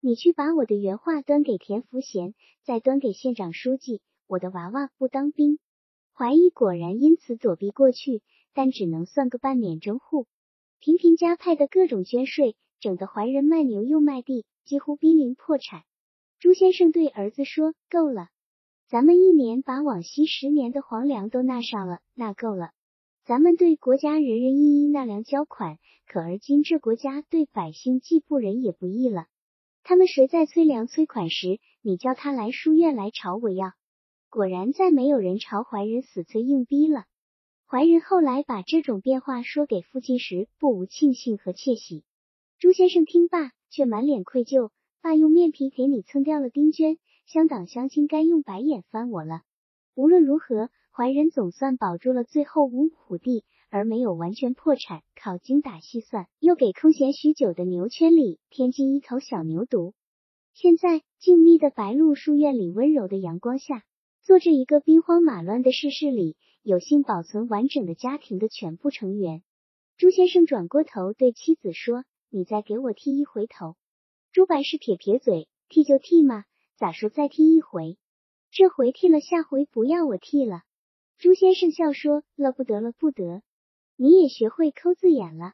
[0.00, 4.02] 你去把我的原话端给田福贤，再端给县长书记。
[4.26, 5.58] 我的娃娃不当兵。
[6.12, 10.26] 怀疑果然因此躲避过去，但只能算个半免征户。
[10.80, 15.84] 频频加派的各种捐税，整得怀仁卖牛又卖地，几乎濒临破产。
[16.38, 18.28] 朱先生对儿子说：“够了。”
[18.88, 22.72] 咱们一年把往昔十年的黄粮都纳上了，那够了。
[23.24, 29.28] 咱们对国家人人一一纳粮交款，可而今这国家对百姓既不仁也不义了。
[29.82, 33.72] 他们谁在催粮催款时，你叫他来书院来朝我要。
[34.28, 37.04] 果然再没有人朝怀仁死催硬逼了。
[37.66, 42.04] 怀仁后来把这种变化说给父亲时，不无庆幸和窃喜。
[42.64, 44.70] 朱先生听罢，却满脸愧疚。
[45.02, 46.96] 爸用面皮给你蹭掉了丁娟。
[47.26, 49.42] 乡党乡亲该用白眼翻我了。
[49.94, 55.02] 无论如何，怀仁总算保住了最后五亩地，而没有完全破产。
[55.14, 59.92] 靠精打细算，又给空闲许久的牛圈里添进一头小牛犊。
[60.54, 63.84] 现在静谧的白鹿书院里，温柔的阳光下，
[64.22, 69.42] 坐着一个兵荒马乱的世事里，有幸保存完整的家庭的全部成员。
[69.98, 73.76] 朱先生转过头对妻子说：“你再给我剃一回头。”
[74.32, 76.44] 朱白氏撇撇嘴：“剃就剃嘛。”
[76.76, 77.96] 咋说再踢一回？
[78.50, 80.62] 这回剃了，下回不要我剃了。
[81.16, 83.42] 朱先生笑说：“了不得了不得，
[83.94, 85.52] 你也学会抠字眼了。”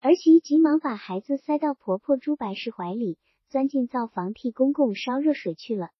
[0.00, 3.18] 儿媳急忙把孩子塞到婆婆朱白氏怀里，
[3.50, 5.90] 钻进灶房替公公烧热水去了。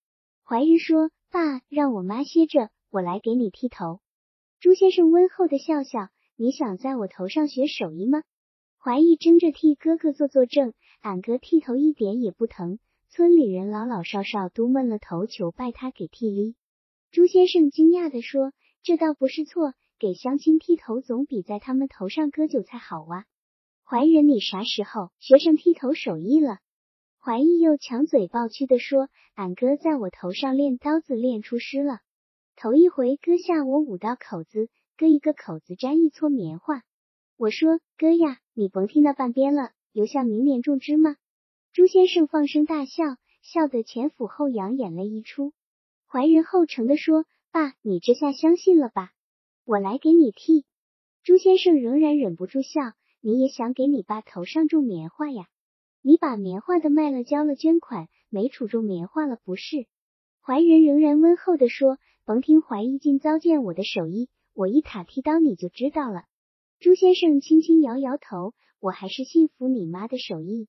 [0.42, 4.00] 怀仁说：“爸，让我妈歇着，我来给你剃头。”
[4.60, 8.22] 朱先生温厚的笑笑：“你想在我头上学手艺吗？”
[8.84, 16.54] 怀义争着替哥哥做作证：“俺哥剃头一点也不疼，村里人老老少少都闷了头求拜他给剃哩。”
[17.10, 18.52] 朱先生惊讶的说
[18.84, 23.24] ：“这倒不是错，给乡亲剃头总比在他们头上割韭菜好哇。”
[23.88, 26.58] 怀仁，你啥时候学上剃头手艺了？
[27.18, 32.00] 怀义又强嘴抱屈的说：“俺哥在我头上练刀子练出师了，
[32.54, 34.68] 头一回割下我五道口子，
[34.98, 36.82] 割一个口子粘一撮棉花。
[37.38, 41.16] 我说哥呀，你甭听那半边了，留下明年种植吗？”
[41.74, 45.52] 朱先生放声大笑，笑得前俯后仰，眼泪一出。
[46.06, 49.10] 怀仁后诚的说：“爸，你这下相信了吧？
[49.64, 50.64] 我来给你剃。”
[51.24, 52.92] 朱先生仍然忍不住笑。
[53.20, 55.46] 你也想给你爸头上种棉花呀？
[56.02, 59.86] 你把棉花的卖了，交了捐款，没处种棉花了，不是？
[60.42, 66.26] 怀仁仍然温厚的说：“甭听怀义尽糟践我的手艺，我一塔剃刀你就知道了。”
[66.80, 70.68] 朱先生轻轻摇摇头：“我还是信服你妈的手艺。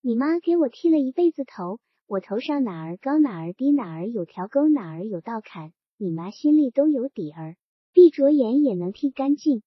[0.00, 7.56] 你妈给我剃了一辈子头，我头上哪儿高哪儿低，哪儿有条沟哪儿有道坎，你妈心里都有底儿，
[7.92, 9.62] 闭着眼也能剃干净。”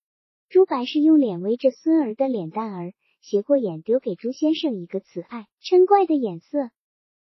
[0.48, 6.70] 朱白氏用脸围着孙儿的脸蛋儿，斜过眼丢给朱先生一个慈爱嗔怪的眼色。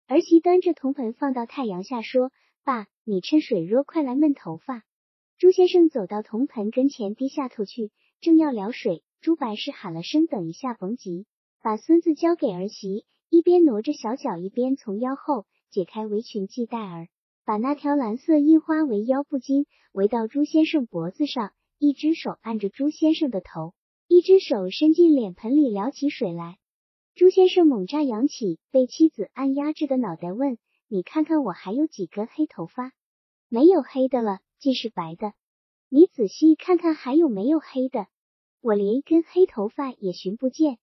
[0.08, 2.32] 儿媳端着铜盆放到太阳下，说
[2.64, 4.84] ：“爸，你趁水热快来焖头发。”
[5.38, 11.26] 朱先生走到铜盆跟前，低下头去，正要撩水，朱白氏喊了声：“等一下，甭急。”
[11.62, 17.08] 把孙子交给儿媳，一边挪着小脚，一边从腰后解开围裙系带儿，
[17.46, 21.52] 把那条蓝色印花围腰布巾围到朱先生脖子上。
[21.80, 23.76] 一只手按着朱先生的头，
[24.08, 26.58] 一只手伸进脸盆里撩起水来。
[27.14, 30.58] 朱先生猛乍扬起被妻子按压着的脑袋，问
[30.90, 32.94] ：“你看看我还有几根黑头发？
[33.48, 35.34] 没有黑的了，尽是白的。
[35.90, 38.08] 你仔细看看还有没有黑的？
[38.62, 40.80] 我连一根黑头发也寻不见。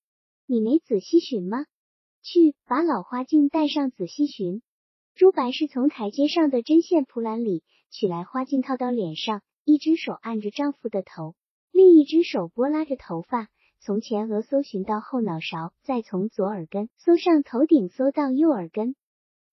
[0.47, 1.67] 你没仔细寻吗？
[2.23, 4.63] 去把老花镜带上，仔细寻。”
[5.15, 9.43] 朱白是从台阶上的针线铺篮里取来花镜，套到脸上。
[9.67, 11.35] 一只手按着丈夫的头，
[11.71, 13.49] 另一只手拨拉着头发，
[13.81, 18.95] 从前额搜寻到后脑勺，再从左耳根搜上头顶，搜到右耳根。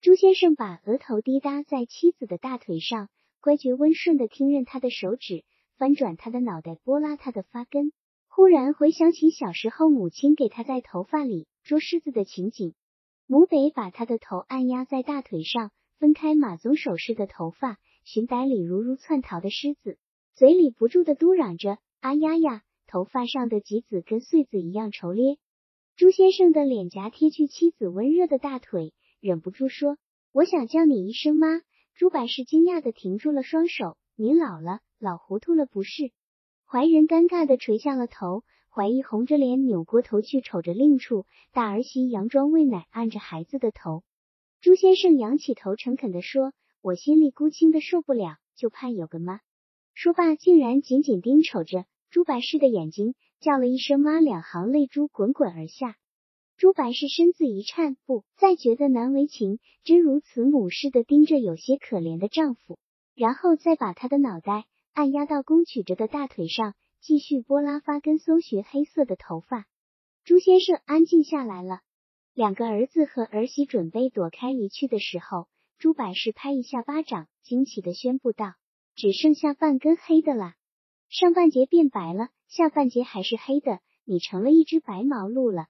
[0.01, 3.07] 朱先生把额头滴答在妻子的大腿上，
[3.41, 5.43] 乖觉温顺的听任他的手指
[5.75, 7.91] 翻转他的脑袋，拨拉他的发根。
[8.27, 12.75] 忽然回想起小时候母亲给他在头发里捉虱子的情景，
[13.25, 17.77] 母北把他的头按压在大腿上，分开马鬃手似的头发。
[18.03, 19.97] 寻逮里如如窜逃的狮子，
[20.33, 25.37] 嘴里不住的嘟嚷着：“啊呀呀！”头发上的棘子跟穗子一样稠咧。
[25.95, 29.97] 朱先生的脸颊贴去妻子温热的大腿，忍不住说
[30.33, 31.61] ：“我想叫你一声妈。”
[31.93, 36.11] 朱百氏惊讶的停住了双手：“您老了，老糊涂了不是？”
[36.65, 44.03] 怀仁尴尬的垂下了头，怀疑红着脸扭过头去瞅着另处，大儿媳佯装喂奶按着孩子的头。
[44.61, 46.53] 朱先生仰起头，诚恳的说。
[46.83, 49.39] 我心里孤清的受不了，就怕有个妈。
[49.93, 55.95] 说罢，竟然紧紧盯瞅着朱白氏的眼睛，叫了一声妈，两行泪珠滚滚而下。
[56.61, 62.77] 朱白氏身子一颤，不再觉得难为情，真如慈母似的盯着有些可怜的丈夫，
[63.15, 69.65] 然后再把他的脑袋按压到弓曲着的大腿上，继续拨拉发根，搜寻黑色的头发。
[70.23, 71.79] 朱先生安静下来了。
[72.35, 75.47] 两个儿子和儿媳准备躲开离去的时候。
[75.79, 78.53] 朱百氏拍一下巴掌，惊奇的宣布道
[78.93, 80.53] ：“只剩下半根黑的了，
[81.09, 85.65] 上半截变白了，下半截还是黑的，你成了一只白毛鹿了。”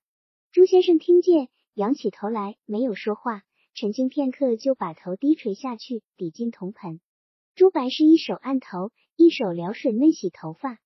[0.53, 6.99] 朱先生听见，仰起头来，没有说话，沉静片刻，就把头低垂下去，抵进铜盆。
[7.55, 10.77] 朱白氏一手按头，一手撩水嫩洗头发。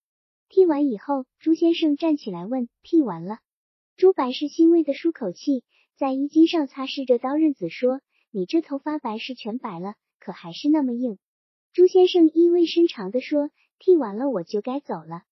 [0.49, 3.39] 剃完以后，朱先生站起来问：“剃完了？”
[3.97, 5.63] 朱白氏欣慰的舒口气，
[5.97, 8.01] 在衣襟上擦拭着刀刃子，说。
[8.29, 11.17] 你这头发白是全白了，可还是那么硬。
[11.73, 13.49] 朱先生意味深长的说
[13.79, 15.23] ：“剃完了我就该走了。”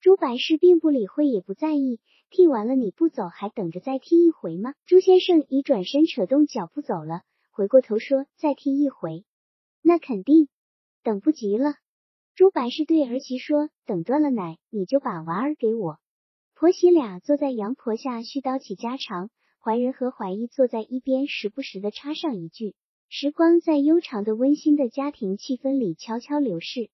[0.00, 2.00] 朱白氏并不理会，也不在意。
[2.30, 4.74] 剃完了你不走，还等着再剃一回吗？
[4.84, 9.24] 朱先生已转身扯动脚步走了，回过头说：“再剃一回，
[9.82, 10.48] 那肯定
[11.02, 11.74] 等不及了。”
[12.34, 15.98] 朱白氏对儿媳说：“等断了奶，你就把娃儿给我。”
[16.54, 19.30] 婆媳俩坐在羊婆下絮叨起家常。
[19.58, 22.76] 怀仁和怀义坐在一边，时不时的插上一句。
[23.08, 26.88] 时光在悠长的温馨的家庭气氛里悄悄流逝。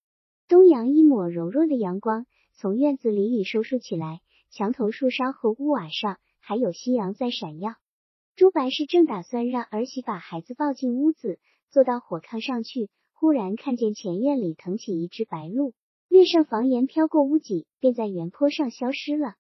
[0.49, 4.21] 东阳一抹柔弱的阳光从院子里里收束起来，
[4.53, 7.77] 墙头树梢和屋瓦上还有夕阳在闪耀。
[8.37, 11.41] 朱白氏正打算让儿媳把孩子抱进屋子，
[11.71, 15.73] 坐到火炕上去，忽然看见前院里腾起一只白鹭，
[16.07, 19.37] 掠上房檐，飘过屋脊，便在原坡上消失了。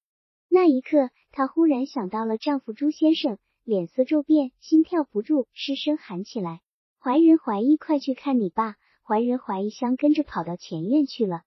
[0.48, 6.62] 那一刻，她忽然想到了丈夫朱先生，脸色骤变，心跳不住，失声喊起来
[6.98, 11.42] ：“怀仁怀义，快去看你爸！”怀仁怀义相跟着跑到前院去了。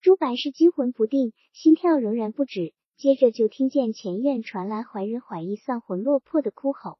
[0.00, 2.74] 朱白氏惊魂不定，心跳仍然不止。
[2.96, 6.98] 接着就听见前院传来怀仁怀疑丧魂落魄的哭吼，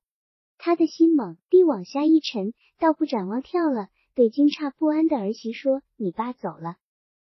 [0.59, 6.77] 他的心猛地往下一沉，倒不展望跳了，对惊诧不安的儿媳说：“你爸走了，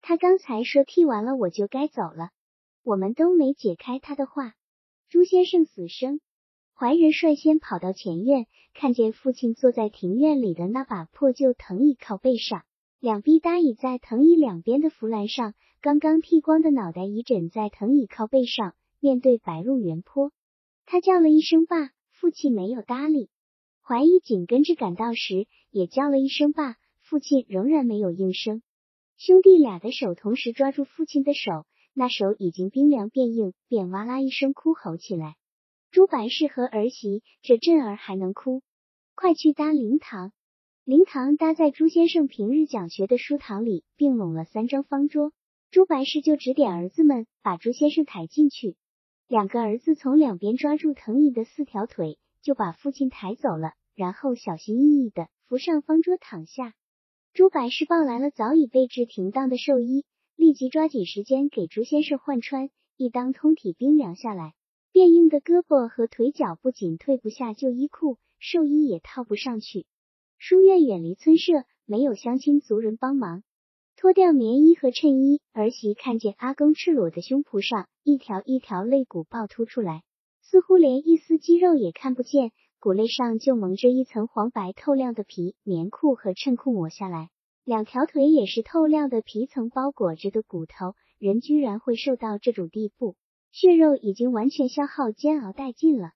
[0.02, 2.30] 他刚才说剃完了我就该走了。”
[2.84, 4.54] 我们都没解开他的话。
[5.10, 6.20] 朱先生死生，
[6.74, 12.62] 怀仁率先跑到前院，看见父亲坐在庭院里的那把破旧藤椅靠背上。
[12.98, 20.32] 两臂搭倚在藤椅两边的扶栏上，刚刚剃光的脑袋倚枕在藤椅靠背上，面对白鹿原坡。
[20.84, 23.30] 他叫了一声“爸”，父亲没有搭理。
[23.80, 28.60] 怀疑紧跟着赶到时，也叫了一声“爸”，父亲仍然没有应声。
[29.18, 31.64] 兄弟俩的手同时抓住父亲的手，
[31.94, 35.36] 那手已经冰凉变硬，便哇啦一声哭吼起来。
[35.92, 38.62] 朱白氏和儿媳这阵儿还能哭，
[39.14, 40.32] 快去搭灵堂。
[40.82, 45.32] 灵堂搭在朱先生平日讲学的书堂里，并拢了三张方桌。
[45.70, 48.76] 朱白氏就指点儿子们把朱先生抬进去。
[49.26, 53.72] 两个儿子从两边抓住藤椅的四条腿，就把父亲抬走了。
[53.94, 56.72] 然后小心翼翼的扶上方桌躺下。
[57.34, 60.06] 朱白氏抱来了早已备置停当的寿衣，
[60.36, 62.70] 立即抓紧时间给朱先生换穿。
[62.96, 64.54] 一当通体冰凉下来，
[64.90, 69.84] 变硬的胳膊和腿脚不仅退不下旧衣裤，寿衣也套不上去。
[70.38, 73.42] 书院远离村舍，没有乡亲族人帮忙。
[74.00, 80.04] 脱掉棉衣和衬衣，儿媳看见阿公赤裸的胸脯上一条一条肋骨暴突出来，
[80.40, 85.56] 似乎连一丝肌肉也看不见，骨肋上就蒙着一层黄白透亮的皮。
[85.64, 87.30] 棉裤和衬裤抹下来，
[87.64, 90.94] 两条腿也是透亮的皮层包裹着的骨头。
[91.18, 93.16] 人居然会瘦到这种地步，
[93.50, 96.12] 血肉已经完全消耗煎熬殆尽了。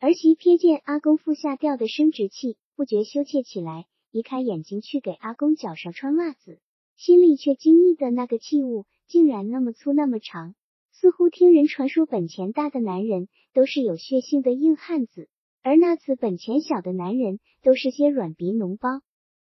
[0.00, 2.56] 儿媳瞥见阿公腹下掉的生殖器。
[2.74, 6.58] 不觉羞怯起来，移开眼睛去给阿公脚上穿袜子，
[7.00, 10.54] 心里却惊异的那个器物竟然那么粗那么长，
[10.92, 15.30] 似乎听人传说本钱大的男人都是有血性的硬汉子，
[15.62, 19.00] 而那次本钱小的男人都是些软鼻脓包。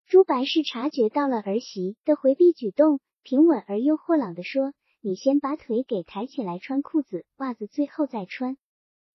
[0.07, 4.73] 朱白氏察觉到了儿媳的回避举动，平稳而又豁朗的说
[5.03, 8.59] ：“你先把腿给抬起来穿裤子袜子，最后再穿。”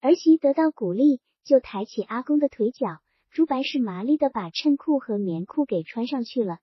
[0.03, 2.97] 儿媳得到鼓励，就抬起阿公的腿脚。
[3.31, 6.59] 朱白氏麻利的把衬裤和棉裤给穿上去了，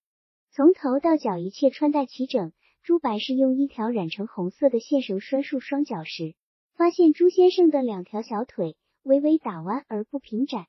[0.55, 2.53] 从头到脚一切穿戴齐整。
[2.83, 6.35] 朱白氏用一条染成红色的线绳拴住双脚时，
[6.75, 10.67] 发现朱先生的两条小腿微微打弯而不平展。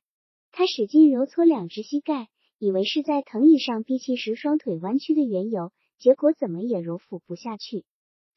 [0.53, 2.29] 他使劲揉搓两只膝盖，
[2.59, 7.83] 以为是在藤椅上闭气时双腿弯曲的缘由，结果怎么也揉抚不下去。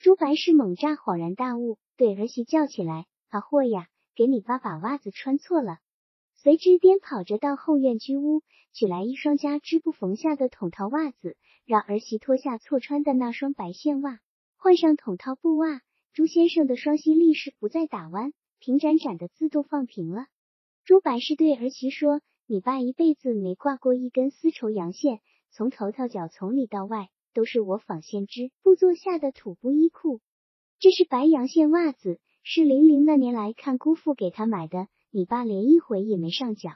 [0.01, 3.87] 朱白氏猛乍恍然大悟，对儿媳叫起来：“啊货呀，
[4.17, 5.79] 给你爸把袜子穿错了。”
[6.47, 8.41] 随之颠跑着到后院居屋，
[8.73, 14.21] 取来一双家织布缝下的筒套袜子，让儿媳脱下错穿的那双白线袜，
[14.57, 15.81] 换上筒套布袜。
[16.13, 20.27] 朱先生的双膝立时不再打弯，平展展的自动放平了。
[20.85, 25.19] 朱白氏对儿媳说：“你爸一辈子没挂过一根丝绸阳线，
[25.51, 30.21] 从头到脚，从里到外都是我纺线织布做下的土布衣裤。
[30.79, 34.87] 这是白阳线袜子，是玲玲那年来看姑父给她买的。”
[35.17, 36.73] 你爸连一回也没上缴，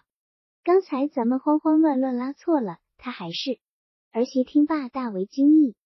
[0.65, 3.59] 刚才咱们慌慌乱乱拉错了，他还是
[4.13, 5.77] 儿媳听罢大为惊异。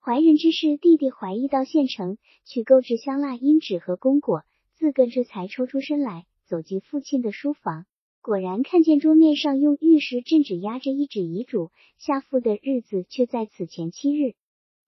[0.00, 4.42] 怀仁之事，弟弟怀疑到县城去购置香蜡、阴纸和公果，
[4.74, 7.86] 自个这才抽出身来，走进父亲的书房，
[8.20, 14.34] 果然看见桌面上用玉石镇纸压着一纸遗嘱，下父的日子却在此前七日。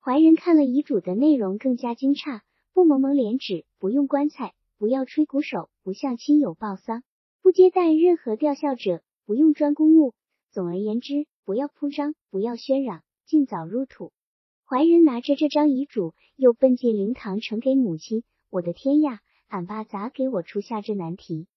[0.00, 2.40] 怀仁看了遗嘱的内容，更加惊诧，
[2.74, 7.04] 不蒙蒙脸纸，不用棺材，不要吹鼓手，不向亲友报丧。
[7.42, 10.14] 不接待任何吊孝者，不用专公务。
[10.52, 14.12] 总而言之，不要铺张，不要喧嚷，尽早入土。
[14.64, 18.22] 怀仁拿着这张遗嘱，又奔进灵堂呈给母亲。
[18.48, 19.18] 我的天呀，
[19.48, 21.48] 俺爸咋给我出下这难题？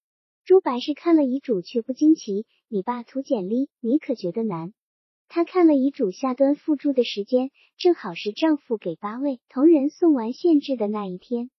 [0.44, 2.48] 朱白氏看了遗嘱，却不惊奇。
[2.68, 4.74] 你爸图简历，你可觉得难？
[5.28, 11.52] 他看了遗嘱下端附注的时间，正好是丈夫给八位同仁送完献制的那一天。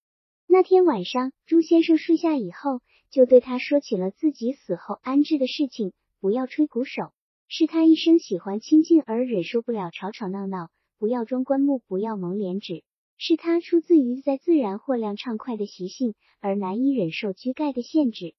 [0.47, 2.81] 那天晚上，朱先生睡下以后。
[3.09, 7.13] 就对他说起了自己死后安置的事情，不要吹鼓手，
[7.47, 12.83] 是他一生喜欢清静而忍受不了吵吵闹闹，不要装棺木，不要蒙脸纸。
[13.19, 18.35] 是他出自于在自然或量畅快的习性而难以忍受居盖的限制。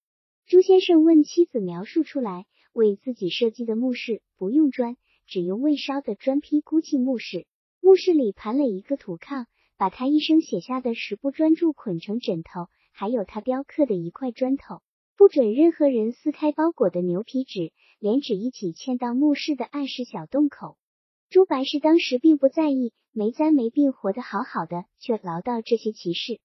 [0.47, 4.97] 朱先生问妻子描述出来为自己设计的墓室，不用砖，
[5.27, 7.47] 只用未烧的砖坯箍砌墓室。
[7.81, 9.47] 墓室里盘了一个土炕，
[9.77, 12.69] 把他一生写下的十部专著捆成枕头，
[12.99, 14.83] 还有他雕刻的一块砖头。
[15.17, 20.77] 不准任何人撕开包裹的牛皮纸，连纸一起嵌到墓室的暗室小洞口。
[21.31, 26.41] 朱白氏当时并不在意，没灾没病，活得好好的，却唠叨这些奇事。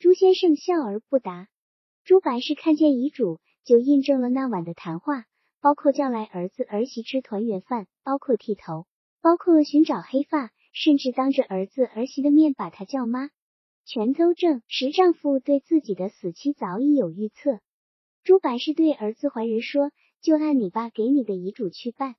[0.00, 1.46] 朱先生笑而不答。
[2.02, 5.26] 朱白氏看见遗嘱，就印证了那晚的谈话，
[5.60, 8.86] 包括叫来儿子儿媳吃团圆饭，包括剃头，
[9.20, 13.30] 包括寻找黑发，甚至当着儿子儿媳的面把他叫妈，
[13.84, 14.62] 全都正。
[14.68, 17.60] 实丈夫对自己的死期早已有预测。
[18.24, 19.90] 朱白氏对儿子怀仁说
[20.22, 22.14] ：“就按你爸给你的遗嘱去办。”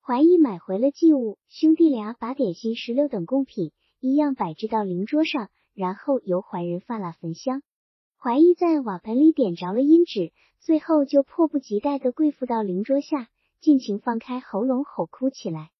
[0.00, 7.62] 怀义买回了祭物，兄弟俩把点心、石榴等贡品一样摆置到灵桌上，然后由怀仁发了焚香。
[8.18, 13.28] 怀义在瓦盆里点着了阴纸，最后就迫不及待地跪伏到灵桌下，
[13.60, 15.70] 尽情放开喉咙吼哭起来。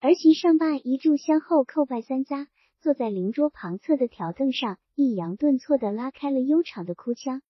[0.00, 2.46] 儿媳上罢一炷香后叩拜三匝，
[2.80, 7.42] 坐在灵桌旁侧的条凳上，抑扬顿挫地拉开了悠长的哭腔。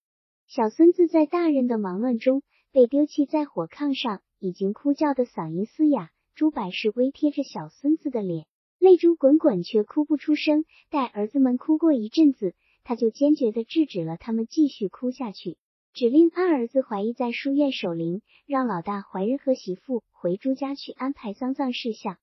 [0.47, 6.09] 小孙子在大人的忙乱中被丢弃在火炕上，已经哭叫的嗓音嘶哑。
[6.33, 8.47] 朱百氏微贴着小孙子的脸，
[8.79, 10.65] 泪珠滚滚，却哭不出声。
[10.89, 15.57] 待儿子们哭过一阵子，他就坚决的制止了他们继续哭下去，
[15.93, 22.17] 指令二儿子怀疑在书院守灵，让老大怀仁和媳妇回朱家去安排丧葬事项。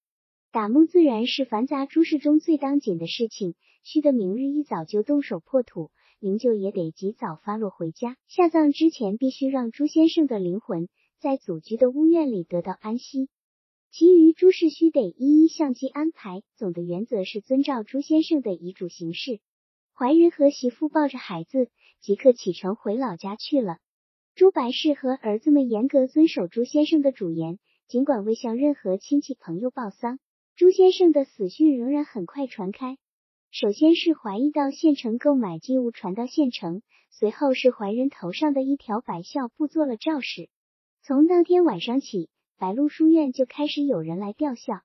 [0.57, 8.17] 打墓自然是繁杂诸事中最当紧的事情，须得明日一早就动手破土，灵柩也得及早发落回家。
[8.27, 10.89] 下葬之前，必须让朱先生的灵魂
[11.21, 13.29] 在祖居的屋院里得到安息。
[13.91, 19.41] 其余诸事须得一一相机安排，总的原则是遵照朱先生的遗嘱行事。
[19.93, 21.69] 怀仁和媳妇抱着孩子，
[22.01, 23.77] 即刻启程回老家去了。
[24.35, 30.19] 朱白氏和儿子们严格遵守朱先生的嘱言，尽管未向任何亲戚朋友报丧，
[30.57, 32.97] 朱先生的死讯仍然很快传开。
[33.51, 36.81] 首先是怀疑到县城购买祭物传到县城，
[37.11, 40.49] 随后是怀仁头上的一条白孝布做了肇事。
[41.03, 42.31] 从当天晚上起。
[42.59, 44.81] 白鹿书院就开始有人来吊孝，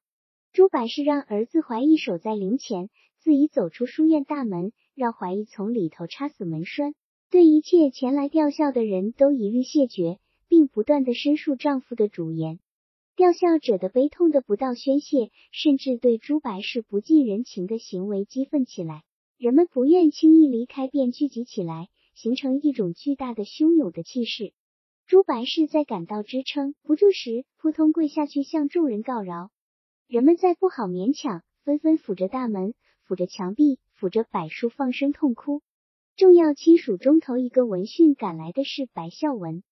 [0.51, 6.93] 朱百氏让儿子怀义守在灵前，自己走出书院大门，让怀义从里头插死门栓，
[7.29, 10.19] 对一切前来吊孝的人都一律谢绝，
[10.49, 12.59] 并不断的申述丈夫的主言。
[13.17, 19.03] 吊孝者的悲痛的不到宣泄，甚至对朱白氏不近人情的行为激愤起来，
[19.37, 24.53] 人们不愿轻易离开，便聚集起来，形成一种巨大的汹涌的气势。
[25.05, 29.51] 朱白氏在感到支撑不住时，扑通跪下去向众人告饶。
[30.07, 32.73] 人们再不好勉强，纷纷抚着大门，
[33.05, 35.61] 抚着墙壁，抚着柏树，放声痛哭。
[36.15, 39.63] 重要亲属中头一个闻讯赶来的是白孝文，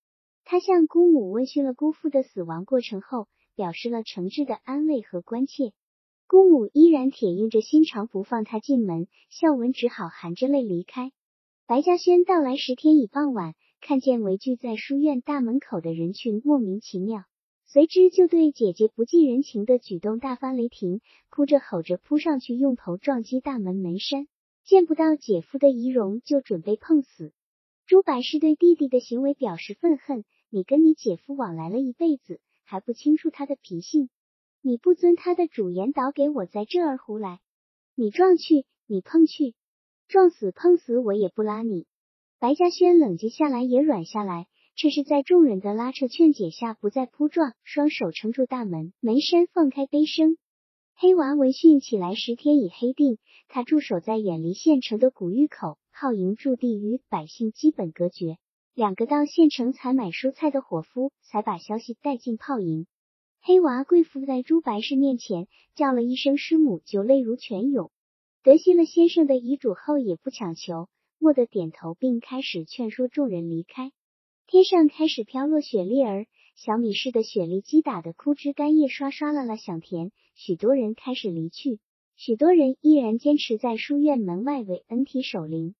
[0.51, 5.73] 他向姑母问讯了姑父的死亡过程后，表示了诚挚的安慰和关切。
[6.25, 11.11] 姑母依然铁硬着心肠不放他进门，孝文只好含着泪离开。
[11.67, 13.53] 白嘉轩到来时，天已傍晚。
[13.79, 17.25] 看见围聚在书院大门口的人群，莫名其妙，
[17.67, 24.25] 随之就对姐姐不近人情的举动大发雷霆，哭着吼着扑上去，用头撞击大门门栓。
[24.63, 27.33] 见不到姐夫的仪容，就准备碰死。
[27.85, 34.09] 朱白氏对弟弟的行为表示愤恨：“你跟你姐夫往来了一辈子，还不清楚他的脾性？
[34.61, 37.39] 你不遵他的主言，倒给我在这儿胡来！
[37.95, 39.53] 你撞去，你碰去，
[40.07, 41.85] 撞死碰死，我也不拉你。”
[42.39, 44.47] 白嘉轩冷静下来，也软下来。
[44.75, 50.37] 这是在众人的拉扯劝解下，不再扑撞，双手撑住大门门山，放开悲声。
[50.95, 53.19] 黑娃闻讯起来时，天已黑定。
[53.49, 58.37] 他驻守在远离县城的古峪口，炮营驻地与百姓基本隔绝。
[58.79, 62.87] 两个到县城采买蔬菜的伙夫才把消息带进炮营。
[63.41, 67.91] 黑娃跪伏在朱白氏面前，叫了一声师母，就泪如泉涌。
[68.41, 70.87] 得悉了先生的遗嘱后，也不强求。
[71.19, 73.91] 蓦地点头，并开始劝说众人离开。
[74.47, 76.25] 天上开始飘落雪粒儿，
[76.55, 80.13] 小米似的雪粒击打的枯枝干叶刷刷啦啦响甜。
[80.35, 81.81] 许多人开始离去，
[82.15, 85.75] 许多人依然坚持在书院门外为恩体守灵。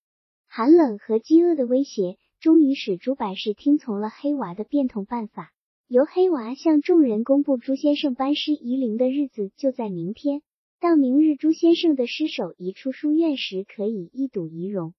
[0.50, 5.52] 寒冷和饥饿的威胁，终于使朱百氏听从了黑娃的变通办法。
[5.88, 10.42] 由黑娃向众人公布朱先生班师移灵的日子就在明天。
[10.80, 14.94] 到明日朱先生的尸首移出书院时，可以一睹仪容。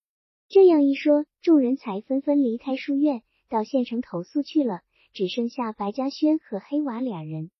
[0.48, 4.80] 这样一说，众人才纷纷离开书院，到县城投宿去了。
[5.12, 7.50] 只剩下白嘉轩和黑娃俩人。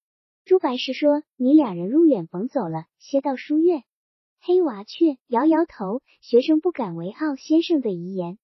[0.45, 3.83] 朱白氏说：“你两人路远甭走了，先到书院。”
[4.41, 8.39] 黑娃却摇摇头，学生不敢违傲先生的遗言。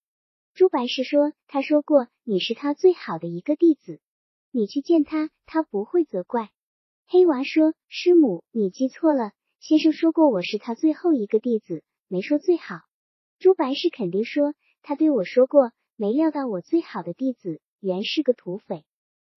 [0.57, 4.01] 朱白氏说：“他说过你是他最好的一个弟子，
[4.51, 6.49] 你去见他，他不会责怪。”
[7.07, 12.77] 黑娃说：“师母，你记错了，先生说过我是他最后一个弟子，没说最好。”
[13.39, 18.87] 朱白氏肯定说：“他对我说过，没料到我最好的弟子原是个土匪。”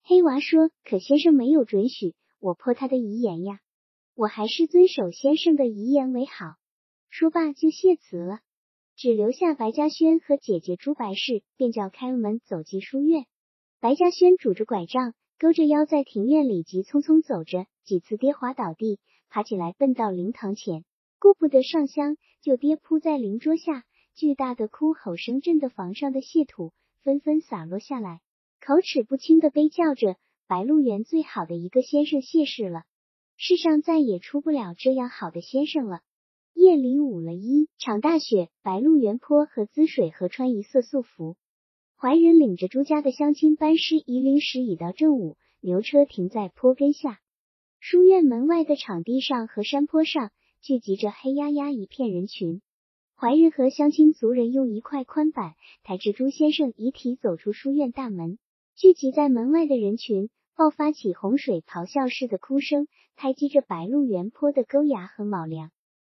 [0.04, 3.60] 黑娃说：“可先生没有准许我破他的遗言呀，
[4.16, 6.56] 我还是遵守先生的遗言为好。”
[7.12, 8.40] 说罢就谢辞了。
[9.00, 13.26] 只留下白嘉轩和姐姐朱白氏，便叫开了门走进书院。
[13.80, 20.84] 白嘉轩拄着拐杖，勾着腰在庭院里急匆匆走着，几次跌滑倒地，爬起来奔到灵堂前，
[21.18, 23.86] 顾不得上香，就跌扑在灵桌下。
[24.16, 28.20] 巨大的哭吼声震得房上的谢土纷纷洒落下来，
[28.60, 32.84] 口齿不清的悲叫着：“白鹿原最好的一个先生谢世了，
[33.38, 36.02] 世上再也出不了这样好的先生了。”
[36.54, 41.36] 夜里舞了一场大雪，白鹿原坡和滋水河川一色素服。
[41.96, 47.20] 怀仁领着朱家的乡亲班师夷陵时已到正午，牛车停在坡根下。
[47.80, 50.32] 书院门外的场地上和山坡上
[50.62, 52.62] 聚集着黑压压一片人群。
[53.16, 58.38] 怀仁和乡亲族人用一块宽板抬着朱先生遗体走出书院大门，
[58.76, 65.72] 聚集在门外的人群爆发起洪水咆哮似的哭声，拍击着白鹿原坡的沟崖和卯梁。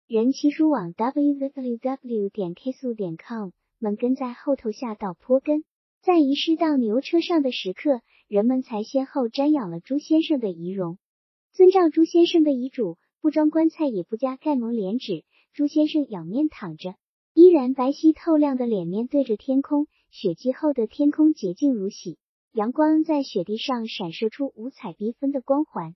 [0.06, 5.64] 人气书网 www 点 k 速点 com 们跟在后头下到坡根，
[6.02, 10.98] 在遗失到牛车上的时刻，人们才先后瞻仰了朱先生的遗容。
[11.54, 15.24] 遵照朱先生的遗嘱，不装棺材，也不加盖蒙帘纸，
[15.54, 16.96] 朱先生仰面躺着，
[17.34, 22.18] 依然白皙透亮的脸面对着天空，雪霁后的天空洁净如洗，
[22.52, 25.96] 阳光在雪地上闪射出五彩缤纷的光环。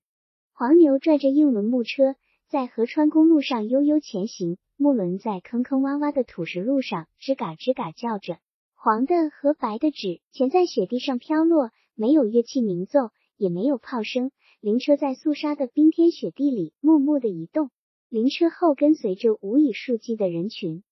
[0.54, 2.16] 黄牛拽着硬轮木车。
[2.50, 8.40] 在河川公路上悠悠前行，木轮在坑坑洼洼的土石路上吱嘎吱嘎叫着。
[8.74, 14.32] 黄的和白的纸钱在雪地上飘落，没有乐器鸣奏，也没有炮声。
[14.62, 17.70] 灵车在肃杀的冰天雪地里默默的移动，
[18.08, 20.84] 灵车后跟随着无以数计的人群。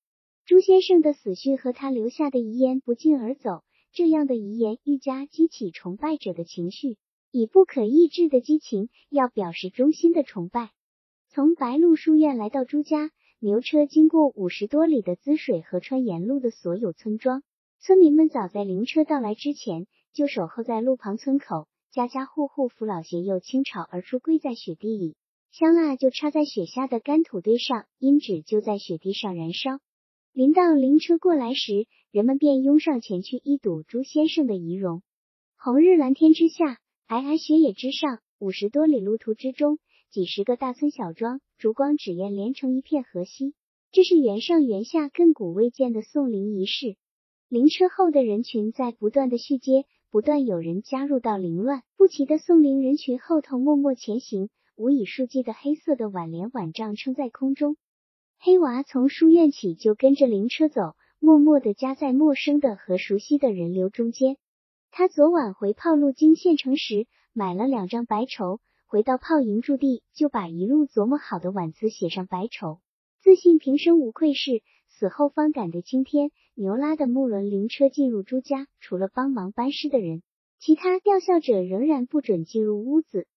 [0.45, 6.97] 朱先生的死讯和他留下的遗言不胫而走，这样的遗言愈加激起崇拜者的情绪，
[7.32, 10.72] 以不可抑制的激情要表示衷心的崇拜。
[11.36, 13.11] 从白鹿书院来到朱家，
[13.41, 17.43] 牛车经过五十多里的滋水河川沿路的所有村庄，
[17.81, 25.17] 村民们早在灵车到来之前就守候在路旁村口，家家户户扶老携幼倾巢而出，跪在雪地里，
[25.51, 29.79] 香蜡就插在雪下的干土堆上，阴纸就在雪地上燃烧。
[30.31, 35.01] 临到灵车过来时，人们便拥上前去一睹朱先生的遗容。
[35.57, 36.79] 红日蓝天之下，
[37.09, 39.79] 皑皑雪野之上，五十多里路途之中。
[40.12, 43.53] 几十个大村小庄，烛光纸砚连成一片河西。
[43.91, 46.95] 这是原上原下亘古未见的送灵仪式。
[47.47, 54.49] 灵车后的人群在不断的续接，不断有人加入到凌乱不齐的送灵人群后头，默默前行。
[54.78, 57.78] 无以数计的黑色的挽联挽杖撑在空中。
[58.38, 64.36] 黑娃从书院起就跟着灵车走，默默的夹在陌生的和熟悉的人流中间。
[64.91, 68.60] 他昨晚回炮路经县城时，买了两张白绸。
[68.88, 72.79] 回到炮营驻地，就把一路琢磨好的挽词写上白绸，
[73.21, 74.61] 自信平生无愧事。
[74.88, 80.21] 死后方赶的青天，牛拉的木轮灵车进入朱家，除了帮忙搬尸的人，
[80.59, 83.27] 其他吊孝者仍然不准进入屋子。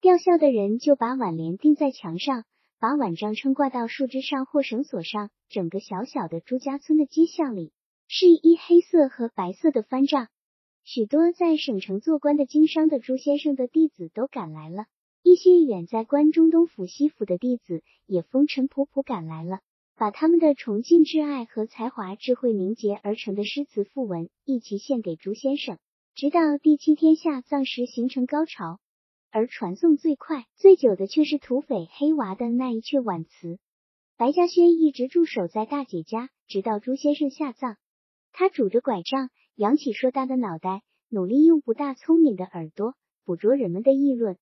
[0.00, 2.44] 吊孝的人就把挽联钉在墙上，
[2.78, 5.30] 把挽杖撑挂到树枝上或绳索上。
[5.48, 7.72] 整个小小的朱家村的街巷里，
[8.08, 10.28] 是一黑色和白色的帆帐。
[10.82, 14.84] 许多在省城做官的经商的朱先生的弟子都赶来了。
[15.28, 19.58] 一些远在关中东府西府的弟子也风尘仆仆赶来了，
[19.96, 25.78] 把他们的崇敬挚爱和才华智慧凝结而成的诗词赋文一起献给朱先生。
[26.14, 28.78] 直到第七天下葬时形成高潮，
[29.32, 33.58] 而传颂最快最久的却是土匪黑娃的那一阙挽词。
[34.16, 37.76] 白嘉轩一直驻守在大姐家，直到朱先生下葬。
[38.30, 44.38] 他拄着拐杖，扬起硕大的脑袋，努力用不大聪明的耳朵捕捉人们的议论。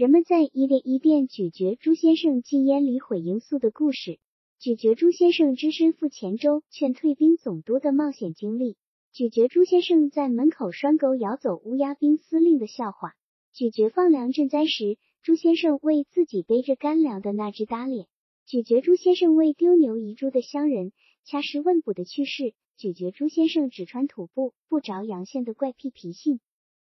[0.00, 4.18] 人们在一遍一遍咀嚼朱先生禁烟里毁罂粟的故事，
[4.58, 8.78] 咀嚼朱先生只身赴黔州劝退兵总督的冒险经历，
[9.12, 13.12] 咀嚼朱先生在门口拴狗咬走乌鸦兵司令的笑话，
[13.52, 18.06] 咀嚼放粮赈灾时朱先生为自己背着干粮的那只搭脸，
[18.46, 20.92] 咀嚼朱先生为丢牛遗珠的乡人
[21.26, 26.40] 掐尸问卜的趣事，咀嚼朱先生只穿土布不着阳线的怪癖脾性。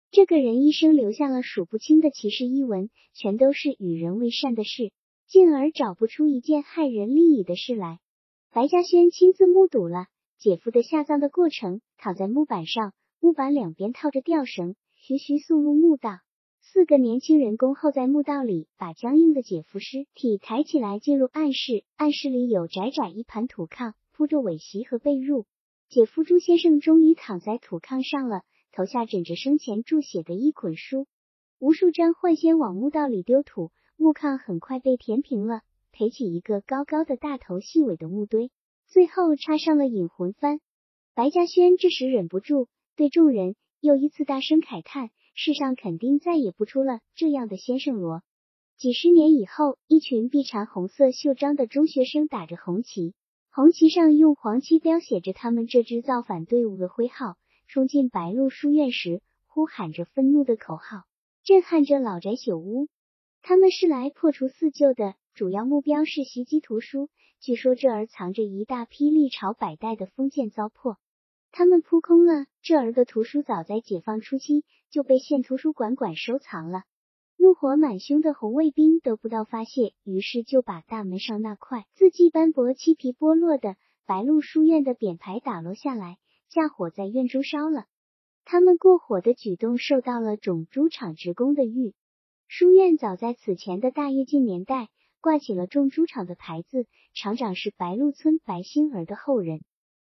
[0.09, 4.91] 这个人一生留下了数不清的奇事异闻，全都是与人为善的事，
[5.27, 7.99] 进而找不出一件害人利益的事来。
[8.51, 10.07] 白嘉轩亲自目睹了
[10.39, 16.19] 姐夫的下葬的过程，躺在木板上，木板两边套着吊绳，徐徐送入墓道。
[16.61, 21.83] 四个年轻人恭候在墓道里，把僵硬的姐夫尸体抬起来，进入暗室。
[21.95, 25.45] 暗室里有窄窄一盘土炕，铺着苇席和被褥。
[25.89, 28.41] 姐夫朱先生终于躺在土炕上了，
[28.77, 31.07] 头下枕着生前注写的一捆书。
[31.57, 35.61] 无数张幻仙往墓道里丢土，墓炕很快被填平了，
[35.91, 38.51] 培起一个高高的大头细尾的墓堆，
[38.85, 40.59] 最后插上了引魂幡。
[41.15, 45.09] 白嘉轩这时忍不住对众人又一次大声慨叹。
[45.33, 48.21] 世上肯定再也不出了这样的先生罗。
[48.77, 53.15] 几十年以后，一群臂缠红色袖章的中学生打着红旗，
[53.49, 57.37] 红旗上用黄漆标写着他们这支造反队伍的徽号，
[57.67, 61.03] 冲进白鹿书院时，呼喊着愤怒的口号，
[61.43, 62.87] 震撼着老宅朽屋。
[63.41, 67.09] 他们是来破除四旧的，主要目标是袭击图书。
[67.41, 70.95] 据说这儿藏着一大批历朝百代的封建糟粕。
[71.51, 76.83] 他们扑空了，这儿的图书早在解放初期就被县图书馆馆收藏了。
[77.35, 86.17] 怒火满胸的红卫兵得不到发泄，于是就把大门上那块字迹斑驳、漆皮剥落的白鹿书院的匾牌打落下来，
[86.49, 87.85] 架火在院中烧了。
[88.45, 91.93] 他们过火的举动受到了种猪场职工的誉。
[92.47, 94.87] 书院早在此前的大跃进年代
[95.19, 99.61] 挂起了种猪场的牌子，厂长是白鹿村白星儿的后人。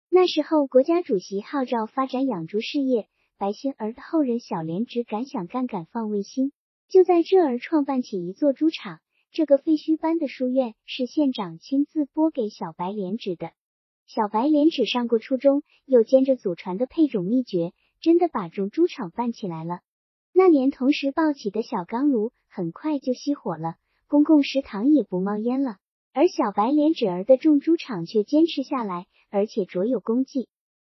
[0.08, 3.08] 那时候，国家主席号召发展养猪事业，
[3.38, 6.52] 白星儿的后人小莲只敢想干敢放卫星，
[6.88, 9.00] 就在这儿创办起一座猪场。
[9.30, 13.50] 这个废墟般的书院是县长亲自拨给小白莲指的。
[14.08, 19.80] 小白莲只上过初中，又兼着祖传的配种秘诀，真的把种猪场办起来了。
[20.32, 23.74] 那年同时抱起的小钢炉很快就熄火了，
[24.06, 25.76] 公共食堂也不冒烟了，
[26.14, 29.06] 而小白莲指儿的种猪场却坚持下来。
[29.30, 30.48] 而且卓有功绩，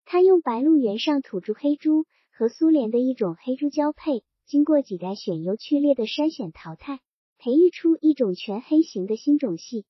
[0.06, 7.00] 他用白鹿原上土猪黑猪和苏联的一种黑猪交配，经过几代选优去劣的筛选淘汰，
[7.38, 9.86] 培育出一种全黑型的新种系。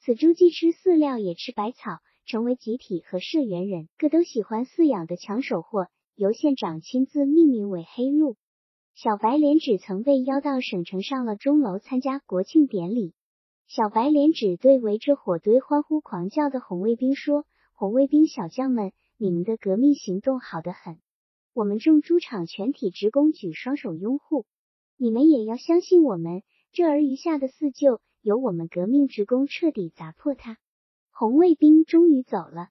[0.00, 8.36] 此猪既吃饲料也吃百草，成为集体和社员人各都喜欢饲养的抢手货，由县长亲自命名为黑鹿。
[8.94, 13.14] 小白莲只曾被邀到省城上了钟楼参加国庆典礼。
[13.66, 17.46] 小白莲只对围着火堆欢呼狂叫的红卫兵说。
[17.74, 20.98] 红卫兵小将们，你们的革命行动好得很，
[21.52, 24.46] 我们种猪场全体职工举双手拥护，
[24.96, 30.58] 你们也要相信我们，这儿余下的四旧由我们革命职工彻底砸破它。
[31.14, 32.70] 红卫兵终于走了，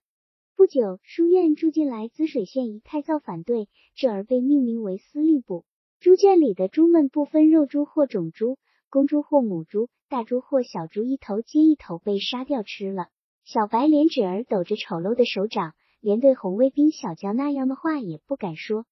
[0.58, 5.64] 不久，书院住进来滋水县一派造反队，这儿被命名为司令部。
[6.00, 8.58] 猪圈里的猪们不分肉猪或种猪，
[8.90, 13.10] 公猪或母猪，大猪或小猪，一头接一头被杀掉吃了。
[13.46, 18.86] 小白莲指儿抖着丑陋的手掌，连对红卫兵小将那样的话也不敢说。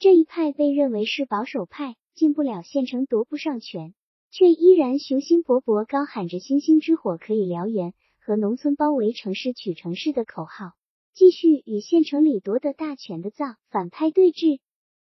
[0.00, 3.94] 这一派被认为是保守派，进不了县城，夺不上权，
[4.32, 7.94] 却依然雄心勃勃，高喊着“星星之火可以燎原”
[8.28, 10.72] 和“农村包围城市取城市”的口号，
[11.14, 14.60] 继续与县城里夺得大权的造反派对峙。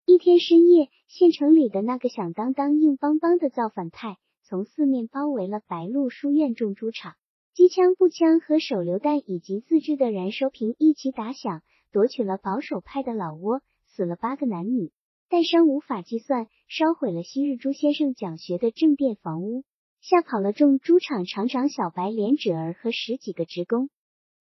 [0.04, 7.14] 一天深夜，县城里的那个响当当、硬邦邦的造反派，从四面包围了白鹿书院种猪场。
[7.54, 11.62] 机枪、步枪和手榴弹以及自制的燃烧瓶一起打响，
[11.92, 14.92] 夺取了保守派的老窝，死了八个男女，
[15.30, 19.64] 弹伤无法计算，烧毁了昔日朱先生讲学的正殿房屋，
[20.08, 23.90] 吓跑了种猪场厂长小白连指儿和十几个职工。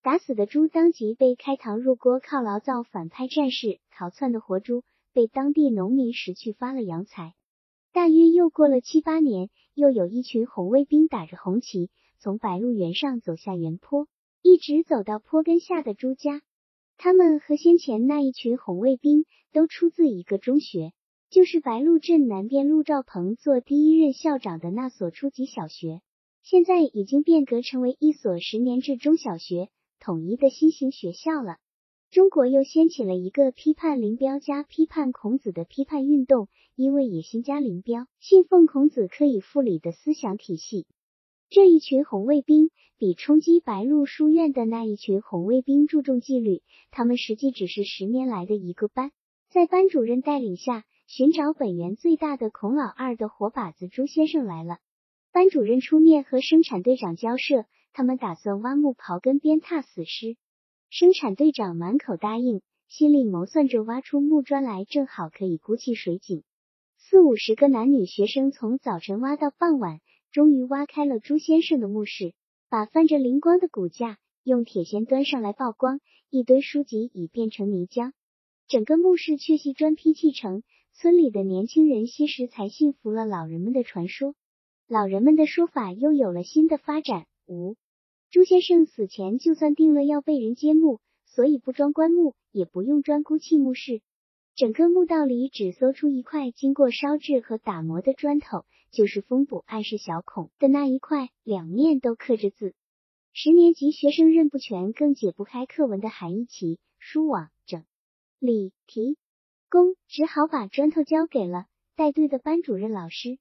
[0.04, 7.34] 打死的猪当即被开膛入锅犒劳造反派战士，逃窜的活猪被当地农民拾去发了洋财。
[7.92, 11.90] 大约又过了七八年，又有一群红卫兵打着红旗。
[12.20, 14.08] 从白鹿原上走下原坡，
[14.44, 16.44] 一直走到坡根下的朱家。
[16.98, 20.92] 他们和先前那一群红卫兵都出自一个中学，
[21.36, 26.00] 就是白鹿镇南边陆兆鹏做第一任校长的那所初级小学。
[26.44, 29.68] 现在已经变革成为一所十年制中小学，
[30.00, 31.58] 统一的新型学校了。
[32.10, 40.88] 中国又掀起了一个批判林彪加批判孔子的批判运动，因为野心加林彪，信奉孔子可以复礼的思想体系。
[41.50, 46.62] 这一群红卫兵比冲击白鹿书院的那一群红卫兵注重纪律，
[46.92, 49.12] 他们实际只是十年来的一个班，
[49.50, 54.80] 在班主任带领下寻找本园最大的孔老二的活靶子朱先生来了。
[55.32, 60.36] 班主任出面和生产队长交涉，他们打算挖木刨根鞭挞死尸。
[60.90, 66.44] 生产队长满口答应，心里谋算着挖出木砖来，正好可以估计水井。
[66.98, 70.00] 四五十个男女学生从早晨挖到傍晚，
[70.32, 72.34] 终于挖开了朱先生的墓室，
[72.68, 76.00] 把泛着灵光的骨架用铁锨端上来曝光，
[76.32, 78.12] 一堆书籍已变成泥浆，
[78.68, 80.64] 整个墓室却系砖坯砌成。
[80.98, 84.34] 村里的年轻人些时才信服了老人们的传说，
[84.88, 87.26] 老人们的说法又有了新的发展。
[87.48, 87.76] 五，
[88.32, 94.02] 朱先生死前就算定了要被人揭墓，所以不装棺木，也不用砖箍砌墓室，
[94.56, 102.74] 整个墓道里只搜出一块经过烧制和打磨的砖头，就是封补暗示小孔的那一块，两面都刻着字。
[103.34, 107.84] 十年级学生认不全，更解不开课文的含义，其书网整
[108.40, 109.18] 理题。
[109.70, 113.38] 公只好把砖头交给了带队的班主任老师。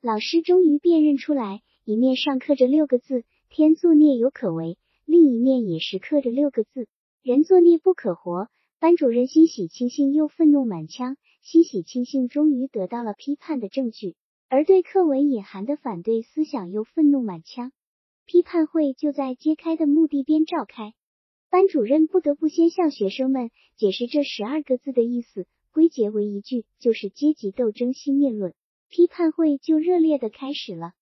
[0.00, 6.88] 老师终于辨认出来，一面上刻着六个字“天作孽犹可为”，另一面也是刻着六个字
[7.22, 8.48] “人作孽不可活”。
[8.80, 14.16] 班主任欣喜庆幸又愤怒满腔，欣喜庆幸终于得到了批判的证据，
[14.48, 17.72] 而对课文隐含的反对思想又愤怒满腔。
[18.24, 20.94] 批判会就在揭开的墓地边召开，
[21.50, 25.46] 班主任不得不先向学生们解释这十二个字的意思。
[25.72, 28.54] 归结为一句，就是阶级斗争熄灭论。
[28.88, 30.92] 批判会就热烈的开始了。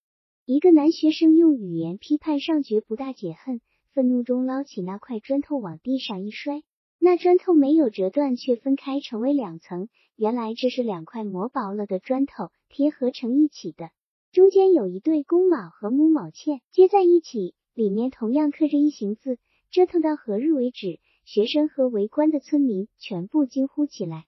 [0.45, 3.61] 一个男学生用语言批判上绝不大解恨，
[3.93, 6.63] 愤怒中捞起那块砖头往地上一摔，
[6.99, 9.89] 那砖头没有折断，却分开成为两层。
[10.17, 13.91] 原来这是两块磨薄了的砖头贴合成一起的，
[14.33, 19.39] 中间有一对公卯和母卯嵌接在一起，里面同样刻着一行字。
[19.71, 20.99] 折腾到何日为止？
[21.25, 24.25] 学生和围观的村民全部惊呼起来。